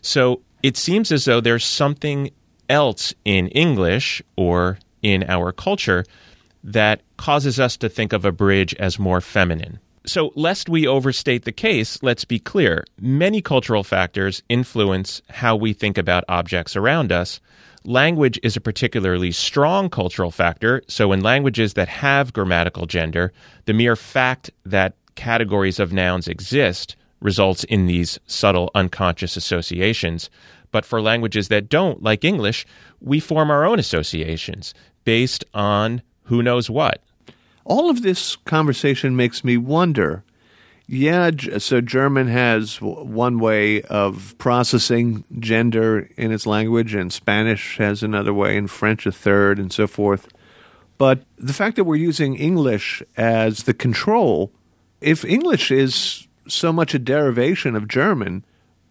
So 0.00 0.42
it 0.62 0.76
seems 0.76 1.12
as 1.12 1.24
though 1.24 1.40
there's 1.40 1.64
something 1.64 2.30
else 2.68 3.14
in 3.24 3.48
English 3.48 4.22
or 4.36 4.78
in 5.02 5.24
our 5.28 5.52
culture 5.52 6.04
that 6.64 7.02
causes 7.16 7.60
us 7.60 7.76
to 7.78 7.88
think 7.88 8.12
of 8.12 8.24
a 8.24 8.32
bridge 8.32 8.74
as 8.74 8.98
more 8.98 9.20
feminine. 9.20 9.78
So, 10.06 10.32
lest 10.34 10.68
we 10.68 10.86
overstate 10.86 11.44
the 11.44 11.52
case, 11.52 12.02
let's 12.02 12.24
be 12.24 12.38
clear. 12.38 12.84
Many 12.98 13.42
cultural 13.42 13.84
factors 13.84 14.42
influence 14.48 15.20
how 15.28 15.54
we 15.54 15.74
think 15.74 15.98
about 15.98 16.24
objects 16.28 16.76
around 16.76 17.12
us. 17.12 17.40
Language 17.84 18.40
is 18.42 18.56
a 18.56 18.60
particularly 18.60 19.32
strong 19.32 19.90
cultural 19.90 20.30
factor. 20.30 20.82
So, 20.88 21.12
in 21.12 21.20
languages 21.20 21.74
that 21.74 21.88
have 21.88 22.32
grammatical 22.32 22.86
gender, 22.86 23.32
the 23.66 23.74
mere 23.74 23.96
fact 23.96 24.50
that 24.64 24.94
categories 25.18 25.80
of 25.80 25.92
nouns 25.92 26.28
exist 26.28 26.94
results 27.20 27.64
in 27.64 27.86
these 27.86 28.20
subtle 28.26 28.70
unconscious 28.74 29.36
associations. 29.36 30.30
But 30.70 30.84
for 30.84 31.02
languages 31.02 31.48
that 31.48 31.68
don't, 31.68 32.02
like 32.02 32.24
English, 32.24 32.64
we 33.00 33.18
form 33.18 33.50
our 33.50 33.64
own 33.64 33.80
associations 33.80 34.74
based 35.04 35.44
on 35.52 36.02
who 36.24 36.40
knows 36.42 36.70
what. 36.70 37.02
All 37.64 37.90
of 37.90 38.02
this 38.02 38.36
conversation 38.36 39.16
makes 39.16 39.42
me 39.42 39.56
wonder. 39.56 40.22
Yeah, 40.86 41.32
so 41.58 41.80
German 41.80 42.28
has 42.28 42.80
one 42.80 43.40
way 43.40 43.82
of 43.82 44.34
processing 44.38 45.24
gender 45.38 46.08
in 46.16 46.32
its 46.32 46.46
language, 46.46 46.94
and 46.94 47.12
Spanish 47.12 47.76
has 47.78 48.02
another 48.02 48.32
way, 48.32 48.56
and 48.56 48.70
French 48.70 49.04
a 49.04 49.12
third, 49.12 49.58
and 49.58 49.72
so 49.72 49.86
forth. 49.86 50.28
But 50.96 51.22
the 51.36 51.52
fact 51.52 51.76
that 51.76 51.84
we're 51.84 51.96
using 51.96 52.36
English 52.36 53.02
as 53.16 53.64
the 53.64 53.74
control, 53.74 54.52
if 55.00 55.24
English 55.24 55.70
is 55.70 56.26
so 56.46 56.72
much 56.72 56.94
a 56.94 56.98
derivation 56.98 57.76
of 57.76 57.88
German, 57.88 58.44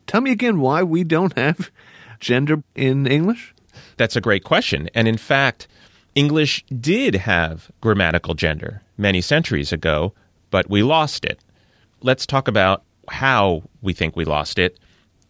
tell 0.05 0.21
me 0.21 0.31
again 0.31 0.59
why 0.59 0.83
we 0.83 1.03
don't 1.03 1.37
have 1.37 1.71
gender 2.19 2.63
in 2.75 3.07
English? 3.07 3.53
That's 3.97 4.15
a 4.15 4.21
great 4.21 4.43
question. 4.43 4.89
And 4.93 5.07
in 5.07 5.17
fact, 5.17 5.67
English 6.15 6.65
did 6.79 7.15
have 7.15 7.71
grammatical 7.81 8.33
gender 8.33 8.81
many 8.97 9.21
centuries 9.21 9.71
ago, 9.71 10.13
but 10.49 10.69
we 10.69 10.81
lost 10.83 11.25
it. 11.25 11.39
Let's 12.01 12.25
talk 12.25 12.47
about 12.47 12.83
how 13.09 13.63
we 13.81 13.93
think 13.93 14.15
we 14.15 14.25
lost 14.25 14.59
it 14.59 14.79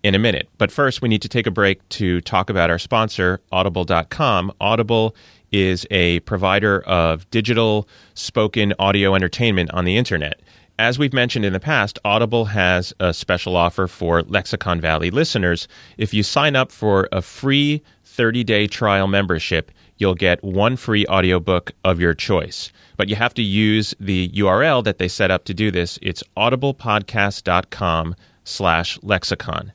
in 0.04 0.16
a 0.16 0.20
minute. 0.20 0.48
But 0.58 0.72
first, 0.72 1.02
we 1.02 1.10
need 1.10 1.22
to 1.24 1.30
take 1.30 1.48
a 1.48 1.52
break 1.52 1.88
to 1.90 2.22
talk 2.22 2.50
about 2.50 2.70
our 2.70 2.80
sponsor, 2.80 3.42
Audible.com. 3.52 4.54
Audible 4.62 5.16
is 5.52 5.86
a 5.92 6.20
provider 6.22 6.82
of 6.82 7.30
digital 7.32 7.88
spoken 8.14 8.74
audio 8.80 9.16
entertainment 9.16 9.72
on 9.72 9.86
the 9.86 9.98
internet. 9.98 10.42
As 10.80 11.00
we've 11.00 11.14
mentioned 11.14 11.44
in 11.44 11.54
the 11.54 11.60
past, 11.60 11.98
Audible 12.06 12.46
has 12.46 12.94
a 13.00 13.12
special 13.12 13.56
offer 13.56 13.88
for 13.88 14.22
Lexicon 14.22 14.80
Valley 14.80 15.10
listeners. 15.10 15.68
If 15.98 16.14
you 16.14 16.22
sign 16.22 16.56
up 16.56 16.72
for 16.72 17.10
a 17.12 17.24
free 17.24 17.82
30 18.04 18.44
day 18.44 18.68
trial 18.68 19.08
membership, 19.08 19.72
you'll 19.98 20.14
get 20.14 20.44
one 20.44 20.76
free 20.76 21.04
audiobook 21.08 21.72
of 21.84 22.00
your 22.00 22.14
choice. 22.14 22.72
But 22.96 23.10
you 23.10 23.16
have 23.16 23.34
to 23.36 23.42
use 23.42 23.96
the 24.00 24.30
URL 24.30 24.84
that 24.84 25.00
they 25.00 25.08
set 25.08 25.32
up 25.32 25.46
to 25.46 25.54
do 25.56 25.72
this. 25.72 25.98
It's 26.04 26.24
audiblepodcast.com 26.38 28.16
slash 28.44 29.00
lexicon. 29.02 29.74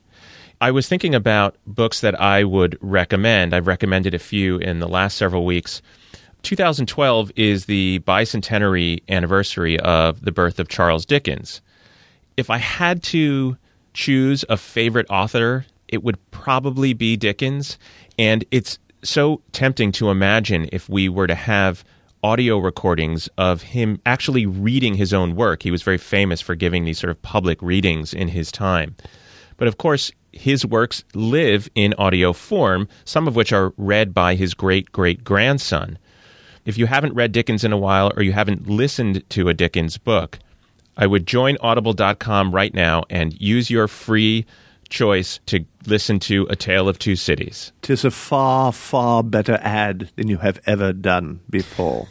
I 0.61 0.71
was 0.71 0.87
thinking 0.87 1.17
about 1.17 1.57
books 1.67 2.01
that 2.03 2.21
I 2.21 2.45
would 2.45 2.79
recommend. 2.81 3.53
I've 3.53 3.67
recommended 3.67 4.15
a 4.15 4.21
few 4.21 4.59
in 4.59 4.79
the 4.79 4.89
last 4.89 5.17
several 5.17 5.45
weeks. 5.45 5.83
2012 6.43 7.33
is 7.37 7.67
the 7.67 8.01
bicentenary 8.01 9.03
anniversary 9.09 9.79
of 9.81 10.25
the 10.25 10.33
birth 10.33 10.59
of 10.59 10.69
Charles 10.69 11.07
Dickens. 11.07 11.61
If 12.37 12.51
I 12.51 12.59
had 12.59 13.03
to 13.05 13.57
choose 13.95 14.45
a 14.49 14.57
favorite 14.57 15.07
author, 15.11 15.67
it 15.89 16.03
would 16.03 16.19
probably 16.31 16.95
be 16.95 17.17
Dickens. 17.17 17.79
And 18.19 18.45
it's 18.51 18.79
so 19.03 19.43
tempting 19.53 19.93
to 19.93 20.11
imagine 20.11 20.69
if 20.73 20.89
we 20.89 21.09
were 21.09 21.27
to 21.27 21.35
have 21.35 21.85
audio 22.23 22.59
recordings 22.59 23.29
of 23.37 23.63
him 23.63 24.01
actually 24.07 24.47
reading 24.47 24.95
his 24.95 25.13
own 25.13 25.35
work. 25.35 25.63
He 25.63 25.71
was 25.71 25.83
very 25.83 25.99
famous 25.99 26.41
for 26.41 26.55
giving 26.55 26.85
these 26.85 26.99
sort 26.99 27.11
of 27.11 27.21
public 27.23 27.61
readings 27.61 28.15
in 28.15 28.29
his 28.29 28.53
time. 28.53 28.97
But 29.57 29.69
of 29.69 29.79
course, 29.79 30.11
his 30.33 30.65
works 30.65 31.05
live 31.15 31.69
in 31.75 31.95
audio 31.99 32.33
form, 32.33 32.89
some 33.05 33.29
of 33.29 33.37
which 33.37 33.53
are 33.53 33.73
read 33.77 34.15
by 34.15 34.35
his 34.35 34.55
great 34.55 34.93
great 34.93 35.25
grandson. 35.25 35.99
If 36.65 36.79
you 36.79 36.87
haven't 36.87 37.15
read 37.15 37.33
Dickens 37.33 37.65
in 37.65 37.73
a 37.73 37.77
while 37.77 38.13
or 38.17 38.23
you 38.23 38.33
haven't 38.33 38.69
listened 38.69 39.29
to 39.31 39.49
a 39.49 39.55
Dickens 39.55 39.99
book, 39.99 40.39
I 40.97 41.07
would 41.07 41.27
join 41.27 41.57
audible.com 41.61 42.55
right 42.55 42.73
now 42.73 43.05
and 43.11 43.39
use 43.41 43.71
your 43.71 43.89
free 43.89 44.47
choice 44.89 45.41
to 45.47 45.65
listen 45.87 46.21
to 46.21 46.47
A 46.51 46.57
Tale 46.57 46.89
of 46.89 46.99
Two 46.99 47.17
Cities. 47.17 47.73
Tis 47.83 48.05
a 48.05 48.11
far, 48.11 48.73
far 48.73 49.23
better 49.23 49.59
ad 49.63 50.11
than 50.17 50.29
you 50.29 50.39
have 50.39 50.61
ever 50.67 50.93
done 50.93 51.41
before. 51.51 52.07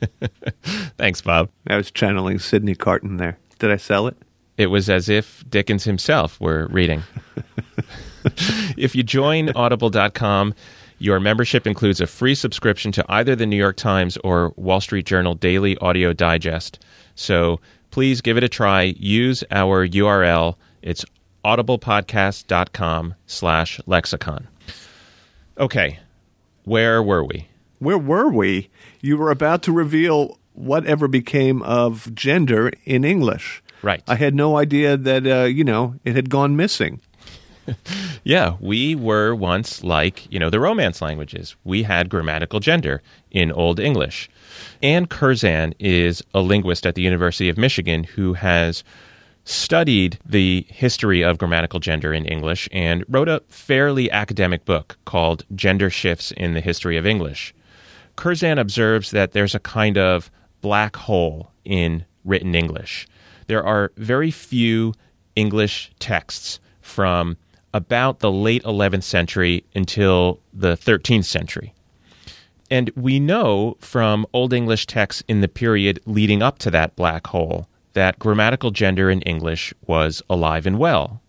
Thanks, 0.98 1.22
Bob. 1.22 1.48
I 1.68 1.76
was 1.76 1.90
channeling 1.90 2.38
Sydney 2.38 2.74
Carton 2.74 3.16
there. 3.16 3.38
Did 3.58 3.70
I 3.70 3.76
sell 3.76 4.06
it? 4.06 4.16
It 4.58 4.66
was 4.66 4.90
as 4.90 5.08
if 5.08 5.44
Dickens 5.48 5.84
himself 5.84 6.40
were 6.40 6.66
reading. 6.70 7.02
if 8.76 8.94
you 8.94 9.02
join 9.02 9.50
audible.com, 9.50 10.54
your 11.04 11.20
membership 11.20 11.66
includes 11.66 12.00
a 12.00 12.06
free 12.06 12.34
subscription 12.34 12.90
to 12.90 13.04
either 13.10 13.36
the 13.36 13.44
New 13.44 13.58
York 13.58 13.76
Times 13.76 14.16
or 14.24 14.54
Wall 14.56 14.80
Street 14.80 15.04
Journal 15.04 15.34
Daily 15.34 15.76
Audio 15.76 16.14
Digest. 16.14 16.82
So 17.14 17.60
please 17.90 18.22
give 18.22 18.38
it 18.38 18.42
a 18.42 18.48
try. 18.48 18.94
Use 18.98 19.44
our 19.50 19.86
URL. 19.86 20.56
It's 20.80 21.04
audiblepodcast.com 21.44 23.14
slash 23.26 23.80
lexicon. 23.84 24.48
Okay, 25.58 25.98
where 26.64 27.02
were 27.02 27.22
we? 27.22 27.48
Where 27.80 27.98
were 27.98 28.30
we? 28.30 28.70
You 29.02 29.18
were 29.18 29.30
about 29.30 29.62
to 29.64 29.72
reveal 29.72 30.38
whatever 30.54 31.06
became 31.06 31.60
of 31.64 32.14
gender 32.14 32.72
in 32.86 33.04
English. 33.04 33.62
Right. 33.82 34.02
I 34.08 34.14
had 34.14 34.34
no 34.34 34.56
idea 34.56 34.96
that, 34.96 35.26
uh, 35.26 35.44
you 35.44 35.64
know, 35.64 35.96
it 36.02 36.16
had 36.16 36.30
gone 36.30 36.56
missing. 36.56 37.02
yeah, 38.24 38.56
we 38.60 38.94
were 38.94 39.34
once 39.34 39.82
like, 39.82 40.30
you 40.32 40.38
know, 40.38 40.50
the 40.50 40.60
Romance 40.60 41.00
languages. 41.00 41.56
We 41.64 41.82
had 41.82 42.08
grammatical 42.08 42.60
gender 42.60 43.02
in 43.30 43.52
Old 43.52 43.80
English. 43.80 44.30
Anne 44.82 45.06
Curzan 45.06 45.74
is 45.78 46.22
a 46.34 46.40
linguist 46.40 46.86
at 46.86 46.94
the 46.94 47.02
University 47.02 47.48
of 47.48 47.58
Michigan 47.58 48.04
who 48.04 48.34
has 48.34 48.84
studied 49.44 50.18
the 50.24 50.66
history 50.68 51.22
of 51.22 51.38
grammatical 51.38 51.80
gender 51.80 52.12
in 52.12 52.24
English 52.24 52.68
and 52.72 53.04
wrote 53.08 53.28
a 53.28 53.42
fairly 53.48 54.10
academic 54.10 54.64
book 54.64 54.96
called 55.04 55.44
Gender 55.54 55.90
Shifts 55.90 56.32
in 56.32 56.54
the 56.54 56.60
History 56.60 56.96
of 56.96 57.06
English. 57.06 57.54
Curzan 58.16 58.58
observes 58.58 59.10
that 59.10 59.32
there's 59.32 59.54
a 59.54 59.60
kind 59.60 59.98
of 59.98 60.30
black 60.60 60.96
hole 60.96 61.50
in 61.64 62.04
written 62.24 62.54
English. 62.54 63.06
There 63.48 63.64
are 63.64 63.92
very 63.96 64.30
few 64.30 64.94
English 65.36 65.92
texts 65.98 66.58
from 66.80 67.36
about 67.74 68.20
the 68.20 68.32
late 68.32 68.62
11th 68.62 69.02
century 69.02 69.64
until 69.74 70.40
the 70.54 70.76
13th 70.76 71.26
century. 71.26 71.74
And 72.70 72.90
we 72.96 73.20
know 73.20 73.76
from 73.80 74.26
Old 74.32 74.54
English 74.54 74.86
texts 74.86 75.22
in 75.28 75.42
the 75.42 75.48
period 75.48 76.00
leading 76.06 76.40
up 76.42 76.58
to 76.60 76.70
that 76.70 76.96
black 76.96 77.26
hole 77.26 77.68
that 77.94 78.18
grammatical 78.18 78.70
gender 78.70 79.08
in 79.08 79.22
English 79.22 79.72
was 79.86 80.22
alive 80.28 80.66
and 80.66 80.78
well. 80.78 81.22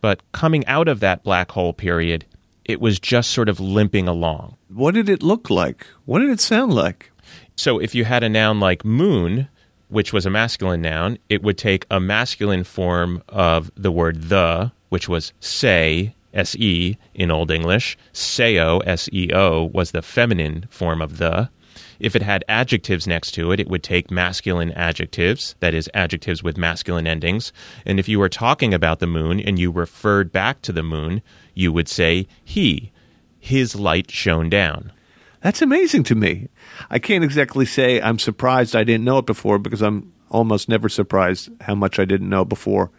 But 0.00 0.20
coming 0.32 0.66
out 0.66 0.88
of 0.88 1.00
that 1.00 1.22
black 1.22 1.50
hole 1.52 1.72
period, 1.72 2.24
it 2.64 2.80
was 2.80 2.98
just 2.98 3.30
sort 3.30 3.48
of 3.48 3.60
limping 3.60 4.08
along. 4.08 4.56
What 4.68 4.94
did 4.94 5.08
it 5.08 5.22
look 5.22 5.50
like? 5.50 5.86
What 6.04 6.20
did 6.20 6.30
it 6.30 6.40
sound 6.40 6.74
like? 6.74 7.10
So 7.56 7.78
if 7.78 7.94
you 7.94 8.04
had 8.04 8.22
a 8.22 8.28
noun 8.28 8.60
like 8.60 8.84
moon, 8.84 9.48
which 9.88 10.12
was 10.12 10.26
a 10.26 10.30
masculine 10.30 10.82
noun, 10.82 11.18
it 11.28 11.42
would 11.42 11.58
take 11.58 11.86
a 11.90 12.00
masculine 12.00 12.64
form 12.64 13.22
of 13.28 13.70
the 13.76 13.92
word 13.92 14.24
the, 14.24 14.72
which 14.88 15.08
was 15.08 15.32
say, 15.40 16.14
S 16.34 16.54
E 16.56 16.96
in 17.14 17.30
Old 17.30 17.50
English. 17.50 17.96
Seo, 18.12 18.82
S 18.86 19.08
E 19.12 19.30
O, 19.32 19.64
was 19.64 19.90
the 19.90 20.02
feminine 20.02 20.66
form 20.70 21.00
of 21.00 21.18
the. 21.18 21.50
If 22.00 22.14
it 22.14 22.22
had 22.22 22.44
adjectives 22.48 23.06
next 23.06 23.32
to 23.32 23.50
it, 23.50 23.58
it 23.58 23.68
would 23.68 23.82
take 23.82 24.10
masculine 24.10 24.70
adjectives, 24.72 25.56
that 25.60 25.74
is, 25.74 25.90
adjectives 25.94 26.42
with 26.42 26.56
masculine 26.56 27.08
endings. 27.08 27.52
And 27.84 27.98
if 27.98 28.08
you 28.08 28.20
were 28.20 28.28
talking 28.28 28.72
about 28.72 29.00
the 29.00 29.06
moon 29.06 29.40
and 29.40 29.58
you 29.58 29.70
referred 29.72 30.30
back 30.30 30.62
to 30.62 30.72
the 30.72 30.82
moon, 30.82 31.22
you 31.54 31.72
would 31.72 31.88
say 31.88 32.28
he. 32.44 32.92
His 33.40 33.74
light 33.74 34.10
shone 34.10 34.48
down. 34.48 34.92
That's 35.40 35.62
amazing 35.62 36.04
to 36.04 36.14
me. 36.14 36.48
I 36.90 36.98
can't 36.98 37.24
exactly 37.24 37.66
say 37.66 38.00
I'm 38.00 38.18
surprised 38.18 38.76
I 38.76 38.84
didn't 38.84 39.04
know 39.04 39.18
it 39.18 39.26
before 39.26 39.58
because 39.58 39.82
I'm 39.82 40.12
almost 40.30 40.68
never 40.68 40.88
surprised 40.88 41.50
how 41.60 41.74
much 41.74 41.98
I 41.98 42.04
didn't 42.04 42.28
know 42.28 42.44
before. 42.44 42.90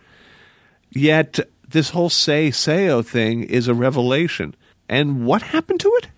Yet, 0.91 1.39
this 1.69 1.91
whole 1.91 2.09
say, 2.09 2.49
sayo 2.49 3.05
thing 3.05 3.43
is 3.43 3.67
a 3.67 3.73
revelation. 3.73 4.55
And 4.87 5.25
what 5.25 5.41
happened 5.41 5.79
to 5.81 5.91
it? 6.01 6.09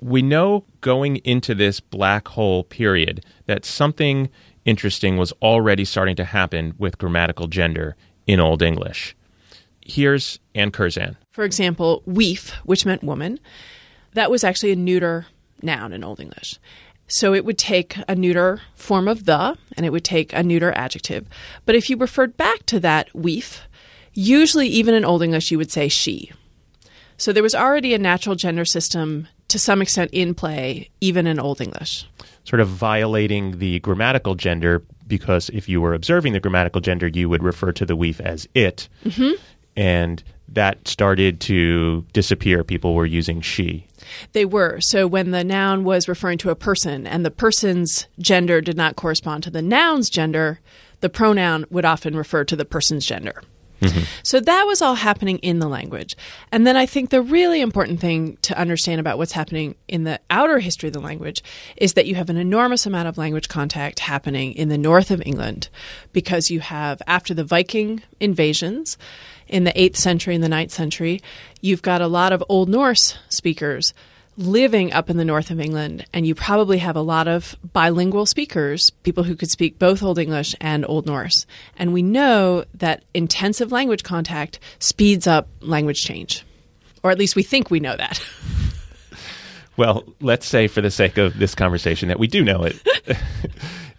we 0.00 0.22
know 0.22 0.64
going 0.80 1.16
into 1.18 1.54
this 1.54 1.80
black 1.80 2.28
hole 2.28 2.64
period 2.64 3.24
that 3.46 3.64
something 3.64 4.28
interesting 4.64 5.16
was 5.16 5.32
already 5.42 5.84
starting 5.84 6.16
to 6.16 6.24
happen 6.24 6.74
with 6.78 6.98
grammatical 6.98 7.46
gender 7.46 7.96
in 8.26 8.40
Old 8.40 8.62
English. 8.62 9.16
Here's 9.80 10.38
Anne 10.54 10.72
Curzan. 10.72 11.16
For 11.32 11.44
example, 11.44 12.02
weef, 12.06 12.50
which 12.64 12.84
meant 12.84 13.04
woman, 13.04 13.38
that 14.14 14.30
was 14.30 14.42
actually 14.42 14.72
a 14.72 14.76
neuter 14.76 15.26
noun 15.62 15.92
in 15.92 16.02
Old 16.02 16.20
English. 16.20 16.58
So 17.08 17.34
it 17.34 17.44
would 17.44 17.58
take 17.58 17.96
a 18.08 18.16
neuter 18.16 18.60
form 18.74 19.06
of 19.06 19.26
the 19.26 19.56
and 19.76 19.86
it 19.86 19.90
would 19.90 20.04
take 20.04 20.32
a 20.32 20.42
neuter 20.42 20.72
adjective. 20.72 21.26
But 21.64 21.76
if 21.76 21.88
you 21.88 21.96
referred 21.96 22.36
back 22.36 22.66
to 22.66 22.80
that 22.80 23.12
weef, 23.12 23.60
usually 24.16 24.66
even 24.68 24.94
in 24.94 25.04
Old 25.04 25.22
English 25.22 25.50
you 25.50 25.58
would 25.58 25.70
say 25.70 25.88
she. 25.88 26.32
So 27.18 27.32
there 27.32 27.42
was 27.42 27.54
already 27.54 27.94
a 27.94 27.98
natural 27.98 28.34
gender 28.34 28.64
system 28.64 29.28
to 29.48 29.58
some 29.58 29.80
extent 29.80 30.10
in 30.12 30.34
play 30.34 30.90
even 31.00 31.26
in 31.26 31.38
Old 31.38 31.60
English. 31.60 32.08
Sort 32.44 32.60
of 32.60 32.68
violating 32.68 33.58
the 33.58 33.80
grammatical 33.80 34.34
gender 34.34 34.82
because 35.06 35.50
if 35.50 35.68
you 35.68 35.80
were 35.80 35.94
observing 35.94 36.32
the 36.32 36.40
grammatical 36.40 36.80
gender, 36.80 37.06
you 37.06 37.28
would 37.28 37.42
refer 37.42 37.72
to 37.72 37.86
the 37.86 37.96
weef 37.96 38.20
as 38.20 38.48
it. 38.54 38.88
Mm-hmm. 39.04 39.40
And 39.76 40.22
that 40.48 40.88
started 40.88 41.40
to 41.42 42.04
disappear. 42.12 42.64
People 42.64 42.94
were 42.94 43.06
using 43.06 43.40
she. 43.40 43.86
They 44.32 44.44
were. 44.44 44.80
So 44.80 45.06
when 45.06 45.32
the 45.32 45.44
noun 45.44 45.84
was 45.84 46.08
referring 46.08 46.38
to 46.38 46.50
a 46.50 46.56
person 46.56 47.06
and 47.06 47.24
the 47.24 47.30
person's 47.30 48.06
gender 48.18 48.60
did 48.60 48.76
not 48.76 48.96
correspond 48.96 49.42
to 49.44 49.50
the 49.50 49.62
noun's 49.62 50.08
gender, 50.08 50.60
the 51.00 51.08
pronoun 51.08 51.66
would 51.70 51.84
often 51.84 52.16
refer 52.16 52.44
to 52.44 52.56
the 52.56 52.64
person's 52.64 53.04
gender. 53.04 53.42
Mm-hmm. 53.80 54.04
So 54.22 54.40
that 54.40 54.64
was 54.66 54.80
all 54.80 54.94
happening 54.94 55.38
in 55.38 55.58
the 55.58 55.68
language. 55.68 56.16
And 56.50 56.66
then 56.66 56.76
I 56.76 56.86
think 56.86 57.10
the 57.10 57.22
really 57.22 57.60
important 57.60 58.00
thing 58.00 58.38
to 58.42 58.58
understand 58.58 59.00
about 59.00 59.18
what's 59.18 59.32
happening 59.32 59.74
in 59.88 60.04
the 60.04 60.20
outer 60.30 60.58
history 60.58 60.88
of 60.88 60.92
the 60.92 61.00
language 61.00 61.42
is 61.76 61.94
that 61.94 62.06
you 62.06 62.14
have 62.14 62.30
an 62.30 62.36
enormous 62.36 62.86
amount 62.86 63.08
of 63.08 63.18
language 63.18 63.48
contact 63.48 64.00
happening 64.00 64.52
in 64.52 64.68
the 64.68 64.78
north 64.78 65.10
of 65.10 65.22
England 65.26 65.68
because 66.12 66.50
you 66.50 66.60
have, 66.60 67.02
after 67.06 67.34
the 67.34 67.44
Viking 67.44 68.02
invasions 68.20 68.96
in 69.48 69.64
the 69.64 69.72
8th 69.72 69.96
century 69.96 70.34
and 70.34 70.42
the 70.42 70.48
9th 70.48 70.70
century, 70.70 71.20
you've 71.60 71.82
got 71.82 72.00
a 72.00 72.08
lot 72.08 72.32
of 72.32 72.42
Old 72.48 72.68
Norse 72.68 73.18
speakers 73.28 73.92
living 74.36 74.92
up 74.92 75.08
in 75.10 75.16
the 75.16 75.24
north 75.24 75.50
of 75.50 75.60
England, 75.60 76.04
and 76.12 76.26
you 76.26 76.34
probably 76.34 76.78
have 76.78 76.96
a 76.96 77.00
lot 77.00 77.28
of 77.28 77.56
bilingual 77.72 78.26
speakers, 78.26 78.90
people 79.02 79.24
who 79.24 79.36
could 79.36 79.50
speak 79.50 79.78
both 79.78 80.02
Old 80.02 80.18
English 80.18 80.54
and 80.60 80.84
Old 80.86 81.06
Norse. 81.06 81.46
And 81.76 81.92
we 81.92 82.02
know 82.02 82.64
that 82.74 83.04
intensive 83.14 83.72
language 83.72 84.02
contact 84.02 84.58
speeds 84.78 85.26
up 85.26 85.48
language 85.60 86.02
change, 86.02 86.44
or 87.02 87.10
at 87.10 87.18
least 87.18 87.36
we 87.36 87.42
think 87.42 87.70
we 87.70 87.80
know 87.80 87.96
that. 87.96 88.20
Well, 89.76 90.04
let's 90.20 90.46
say 90.46 90.68
for 90.68 90.80
the 90.80 90.90
sake 90.90 91.18
of 91.18 91.38
this 91.38 91.54
conversation 91.54 92.08
that 92.08 92.18
we 92.18 92.26
do 92.26 92.42
know 92.42 92.64
it. 92.64 92.80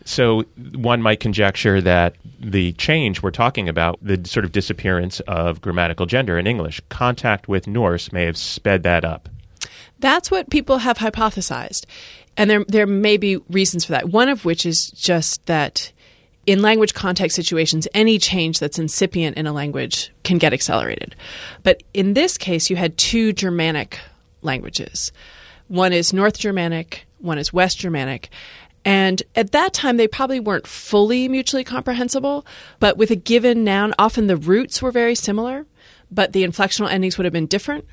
so 0.06 0.42
one 0.74 1.02
might 1.02 1.20
conjecture 1.20 1.82
that 1.82 2.16
the 2.40 2.74
change 2.74 3.22
we're 3.22 3.32
talking 3.32 3.70
about, 3.70 4.00
the 4.02 4.20
sort 4.28 4.44
of 4.44 4.52
disappearance 4.52 5.20
of 5.22 5.62
grammatical 5.62 6.06
gender 6.06 6.38
in 6.40 6.48
English, 6.48 6.82
contact 6.90 7.48
with 7.48 7.68
Norse 7.68 8.12
may 8.12 8.26
have 8.26 8.38
sped 8.38 8.84
that 8.84 9.06
up. 9.06 9.30
That's 10.00 10.30
what 10.30 10.50
people 10.50 10.80
have 10.80 10.98
hypothesized. 10.98 11.86
And 12.36 12.50
there, 12.50 12.64
there 12.68 12.86
may 12.86 13.18
be 13.18 13.38
reasons 13.50 13.86
for 13.86 13.94
that. 13.94 14.10
One 14.10 14.30
of 14.30 14.46
which 14.46 14.66
is 14.66 14.92
just 14.92 15.46
that 15.48 15.92
in 16.46 16.62
language 16.62 16.94
context 16.94 17.36
situations, 17.36 17.88
any 17.94 18.20
change 18.20 18.60
that's 18.60 18.80
incipient 18.80 19.38
in 19.38 19.48
a 19.48 19.54
language 19.54 20.12
can 20.24 20.38
get 20.38 20.54
accelerated. 20.54 21.16
But 21.64 21.84
in 21.94 22.14
this 22.14 22.38
case, 22.38 22.70
you 22.70 22.76
had 22.76 22.98
two 22.98 23.34
Germanic 23.34 24.00
languages 24.42 25.12
one 25.68 25.92
is 25.92 26.14
North 26.14 26.40
Germanic, 26.40 27.06
one 27.18 27.38
is 27.38 27.52
West 27.52 27.80
Germanic. 27.80 28.30
And 28.86 29.22
at 29.36 29.52
that 29.52 29.74
time, 29.74 29.98
they 29.98 30.08
probably 30.08 30.40
weren't 30.40 30.66
fully 30.66 31.28
mutually 31.28 31.66
comprehensible, 31.66 32.46
but 32.80 32.96
with 32.96 33.12
a 33.12 33.18
given 33.18 33.66
noun, 33.66 33.94
often 34.00 34.28
the 34.28 34.38
roots 34.38 34.82
were 34.82 34.92
very 34.92 35.14
similar, 35.14 35.66
but 36.10 36.32
the 36.32 36.46
inflectional 36.46 36.90
endings 36.90 37.18
would 37.18 37.26
have 37.26 37.34
been 37.34 37.48
different 37.48 37.84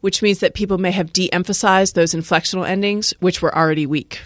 which 0.00 0.22
means 0.22 0.40
that 0.40 0.54
people 0.54 0.78
may 0.78 0.90
have 0.90 1.12
de 1.12 1.32
emphasized 1.32 1.94
those 1.94 2.14
inflectional 2.14 2.66
endings, 2.66 3.14
which 3.20 3.42
were 3.42 3.54
already 3.54 3.86
weak. 3.86 4.20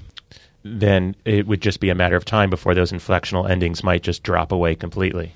Then 0.63 1.15
it 1.25 1.47
would 1.47 1.61
just 1.61 1.81
be 1.81 1.91
a 1.91 1.95
matter 1.95 2.17
of 2.17 2.25
time 2.25 2.49
before 2.49 2.75
those 2.75 2.93
inflectional 2.93 3.49
endings 3.49 3.85
might 3.85 4.03
just 4.03 4.23
drop 4.23 4.51
away 4.51 4.75
completely. 4.75 5.33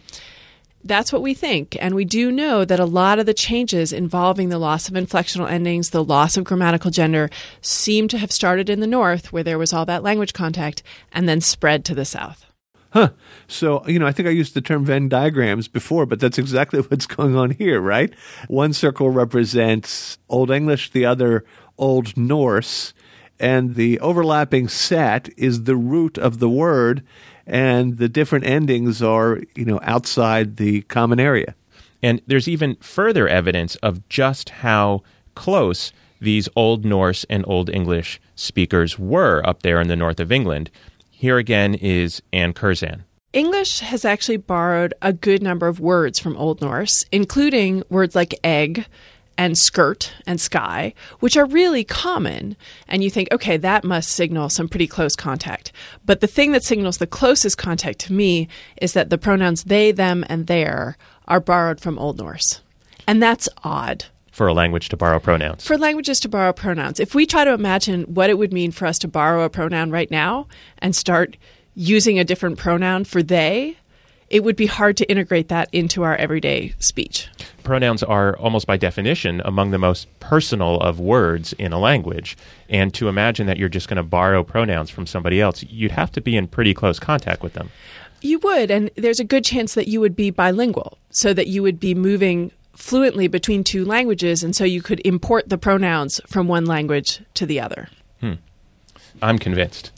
That's 0.85 1.12
what 1.12 1.22
we 1.22 1.35
think. 1.35 1.77
And 1.81 1.94
we 1.94 2.05
do 2.05 2.31
know 2.31 2.64
that 2.64 2.81
a 2.81 2.87
lot 2.87 3.18
of 3.18 3.27
the 3.27 3.35
changes 3.35 3.92
involving 3.92 4.48
the 4.48 4.59
loss 4.59 4.88
of 4.88 4.94
inflectional 4.94 5.51
endings, 5.51 5.90
the 5.90 6.05
loss 6.05 6.37
of 6.37 6.44
grammatical 6.44 6.90
gender, 6.90 7.29
seem 7.61 8.09
to 8.09 8.18
have 8.18 8.33
started 8.33 8.70
in 8.70 8.81
the 8.81 8.87
North, 8.87 9.33
where 9.33 9.42
there 9.42 9.59
was 9.59 9.72
all 9.72 9.85
that 9.87 10.03
language 10.03 10.33
contact, 10.33 10.83
and 11.12 11.29
then 11.29 11.40
spread 11.40 11.85
to 11.85 11.94
the 11.94 12.05
South. 12.05 12.47
Huh. 12.90 13.11
So, 13.46 13.87
you 13.87 13.98
know, 13.98 14.07
I 14.07 14.12
think 14.12 14.29
I 14.29 14.33
used 14.33 14.55
the 14.55 14.61
term 14.61 14.85
Venn 14.85 15.09
diagrams 15.09 15.68
before, 15.68 16.07
but 16.07 16.20
that's 16.20 16.38
exactly 16.38 16.81
what's 16.88 17.07
going 17.07 17.37
on 17.37 17.51
here, 17.51 17.81
right? 17.81 18.12
One 18.48 18.72
circle 18.72 19.11
represents 19.11 20.18
Old 20.29 20.51
English, 20.51 20.90
the 20.90 21.05
other 21.05 21.44
Old 21.77 22.16
Norse, 22.16 22.94
and 23.38 23.74
the 23.74 24.01
overlapping 24.01 24.68
set 24.68 25.29
is 25.37 25.64
the 25.64 25.77
root 25.77 26.18
of 26.18 26.38
the 26.38 26.48
word, 26.48 27.03
and 27.46 27.98
the 27.98 28.09
different 28.09 28.46
endings 28.46 29.03
are, 29.03 29.40
you 29.55 29.64
know, 29.64 29.81
outside 29.83 30.57
the 30.57 30.83
common 30.83 31.20
area. 31.20 31.55
And 32.03 32.20
there's 32.27 32.48
even 32.48 32.77
further 32.77 33.29
evidence 33.29 33.77
of 33.77 34.09
just 34.09 34.51
how 34.51 35.03
close 35.35 35.92
these 36.20 36.48
Old 36.57 36.85
Norse 36.85 37.24
and 37.31 37.44
Old 37.46 37.70
English 37.70 38.20
speakers 38.35 38.98
were 38.98 39.44
up 39.46 39.62
there 39.62 39.81
in 39.81 39.88
the 39.88 39.96
north 39.96 40.20
of 40.20 40.33
England. 40.33 40.70
Here 41.20 41.37
again 41.37 41.74
is 41.74 42.22
Anne 42.33 42.52
Curzan. 42.52 43.02
English 43.33 43.81
has 43.81 44.04
actually 44.04 44.37
borrowed 44.37 44.94
a 45.02 45.12
good 45.12 45.42
number 45.42 45.66
of 45.66 45.81
words 45.81 46.20
from 46.20 46.37
Old 46.37 46.61
Norse, 46.61 47.04
including 47.11 47.83
words 47.90 48.14
like 48.14 48.38
egg 48.44 48.87
and 49.37 49.59
skirt 49.59 50.12
and 50.28 50.40
sky, 50.40 50.94
which 51.18 51.37
are 51.37 51.44
really 51.46 51.83
common. 51.83 52.54
And 52.87 53.02
you 53.02 53.11
think, 53.11 53.33
okay, 53.33 53.57
that 53.57 53.83
must 53.83 54.11
signal 54.11 54.48
some 54.48 54.68
pretty 54.68 54.87
close 54.87 55.16
contact. 55.16 55.72
But 56.07 56.20
the 56.20 56.28
thing 56.28 56.52
that 56.52 56.62
signals 56.62 56.98
the 56.98 57.07
closest 57.09 57.59
contact 57.59 57.98
to 58.02 58.12
me 58.12 58.46
is 58.81 58.92
that 58.92 59.11
the 59.11 59.18
pronouns 59.18 59.64
they, 59.64 59.90
them, 59.90 60.24
and 60.28 60.46
their 60.46 60.96
are 61.26 61.40
borrowed 61.40 61.81
from 61.81 61.98
Old 61.98 62.18
Norse. 62.18 62.61
And 63.09 63.20
that's 63.20 63.48
odd 63.64 64.04
for 64.38 64.46
a 64.46 64.55
language 64.55 64.88
to 64.88 64.96
borrow 64.96 65.18
pronouns? 65.18 65.66
For 65.66 65.77
languages 65.77 66.20
to 66.20 66.29
borrow 66.29 66.53
pronouns. 66.53 67.01
If 67.01 67.14
we 67.14 67.27
try 67.27 67.44
to 67.44 67.53
imagine 67.53 68.05
what 68.05 68.31
it 68.31 68.38
would 68.38 68.53
mean 68.53 68.70
for 68.70 68.87
us 68.87 68.98
to 69.01 69.09
borrow 69.09 69.42
a 69.42 69.51
pronoun 69.51 69.90
right 69.90 70.11
now 70.11 70.46
and 70.79 70.94
start 70.94 71.37
using 71.74 72.18
a 72.18 72.24
different 72.24 72.57
pronoun 72.57 73.05
for 73.05 73.20
they, 73.20 73.77
it 74.31 74.44
would 74.44 74.57
be 74.57 74.66
hard 74.66 74.96
to 74.98 75.11
integrate 75.11 75.48
that 75.48 75.68
into 75.72 76.05
our 76.05 76.14
everyday 76.16 76.72
speech. 76.79 77.29
Pronouns 77.64 78.03
are 78.05 78.37
almost 78.37 78.66
by 78.66 78.77
definition 78.77 79.42
among 79.44 79.72
the 79.72 79.79
most 79.79 80.07
personal 80.20 80.81
of 80.81 81.01
words 81.01 81.53
in 81.55 81.72
a 81.72 81.79
language. 81.79 82.37
And 82.68 82.94
to 82.94 83.09
imagine 83.09 83.48
that 83.48 83.57
you're 83.57 83.68
just 83.68 83.88
going 83.88 83.96
to 83.96 84.03
borrow 84.05 84.44
pronouns 84.44 84.88
from 84.88 85.07
somebody 85.07 85.40
else, 85.40 85.64
you'd 85.64 85.90
have 85.90 86.12
to 86.12 86.20
be 86.20 86.37
in 86.37 86.46
pretty 86.46 86.74
close 86.74 87.01
contact 87.01 87.42
with 87.42 87.55
them. 87.55 87.70
You 88.20 88.38
would, 88.40 88.70
and 88.70 88.90
there's 88.96 89.20
a 89.20 89.24
good 89.24 89.44
chance 89.44 89.74
that 89.74 89.88
you 89.88 90.01
would 90.01 90.14
be 90.14 90.31
bilingual, 90.31 90.98
so 91.11 91.33
that 91.35 91.46
you 91.46 91.62
would 91.62 91.79
be 91.79 91.94
moving 91.94 92.51
fluently 92.79 93.27
between 93.29 93.64
two 93.64 93.85
languages, 93.85 94.43
and 94.43 94.55
so 94.55 94.64
you 94.64 94.81
could 94.81 95.01
import 95.05 95.49
the 95.49 95.59
pronouns 95.59 96.21
from 96.27 96.47
one 96.47 96.64
language 96.64 97.21
to 97.35 97.45
the 97.45 97.61
other. 97.61 97.88
Hmm. 98.21 98.35
I'm 99.21 99.38
convinced. 99.38 99.93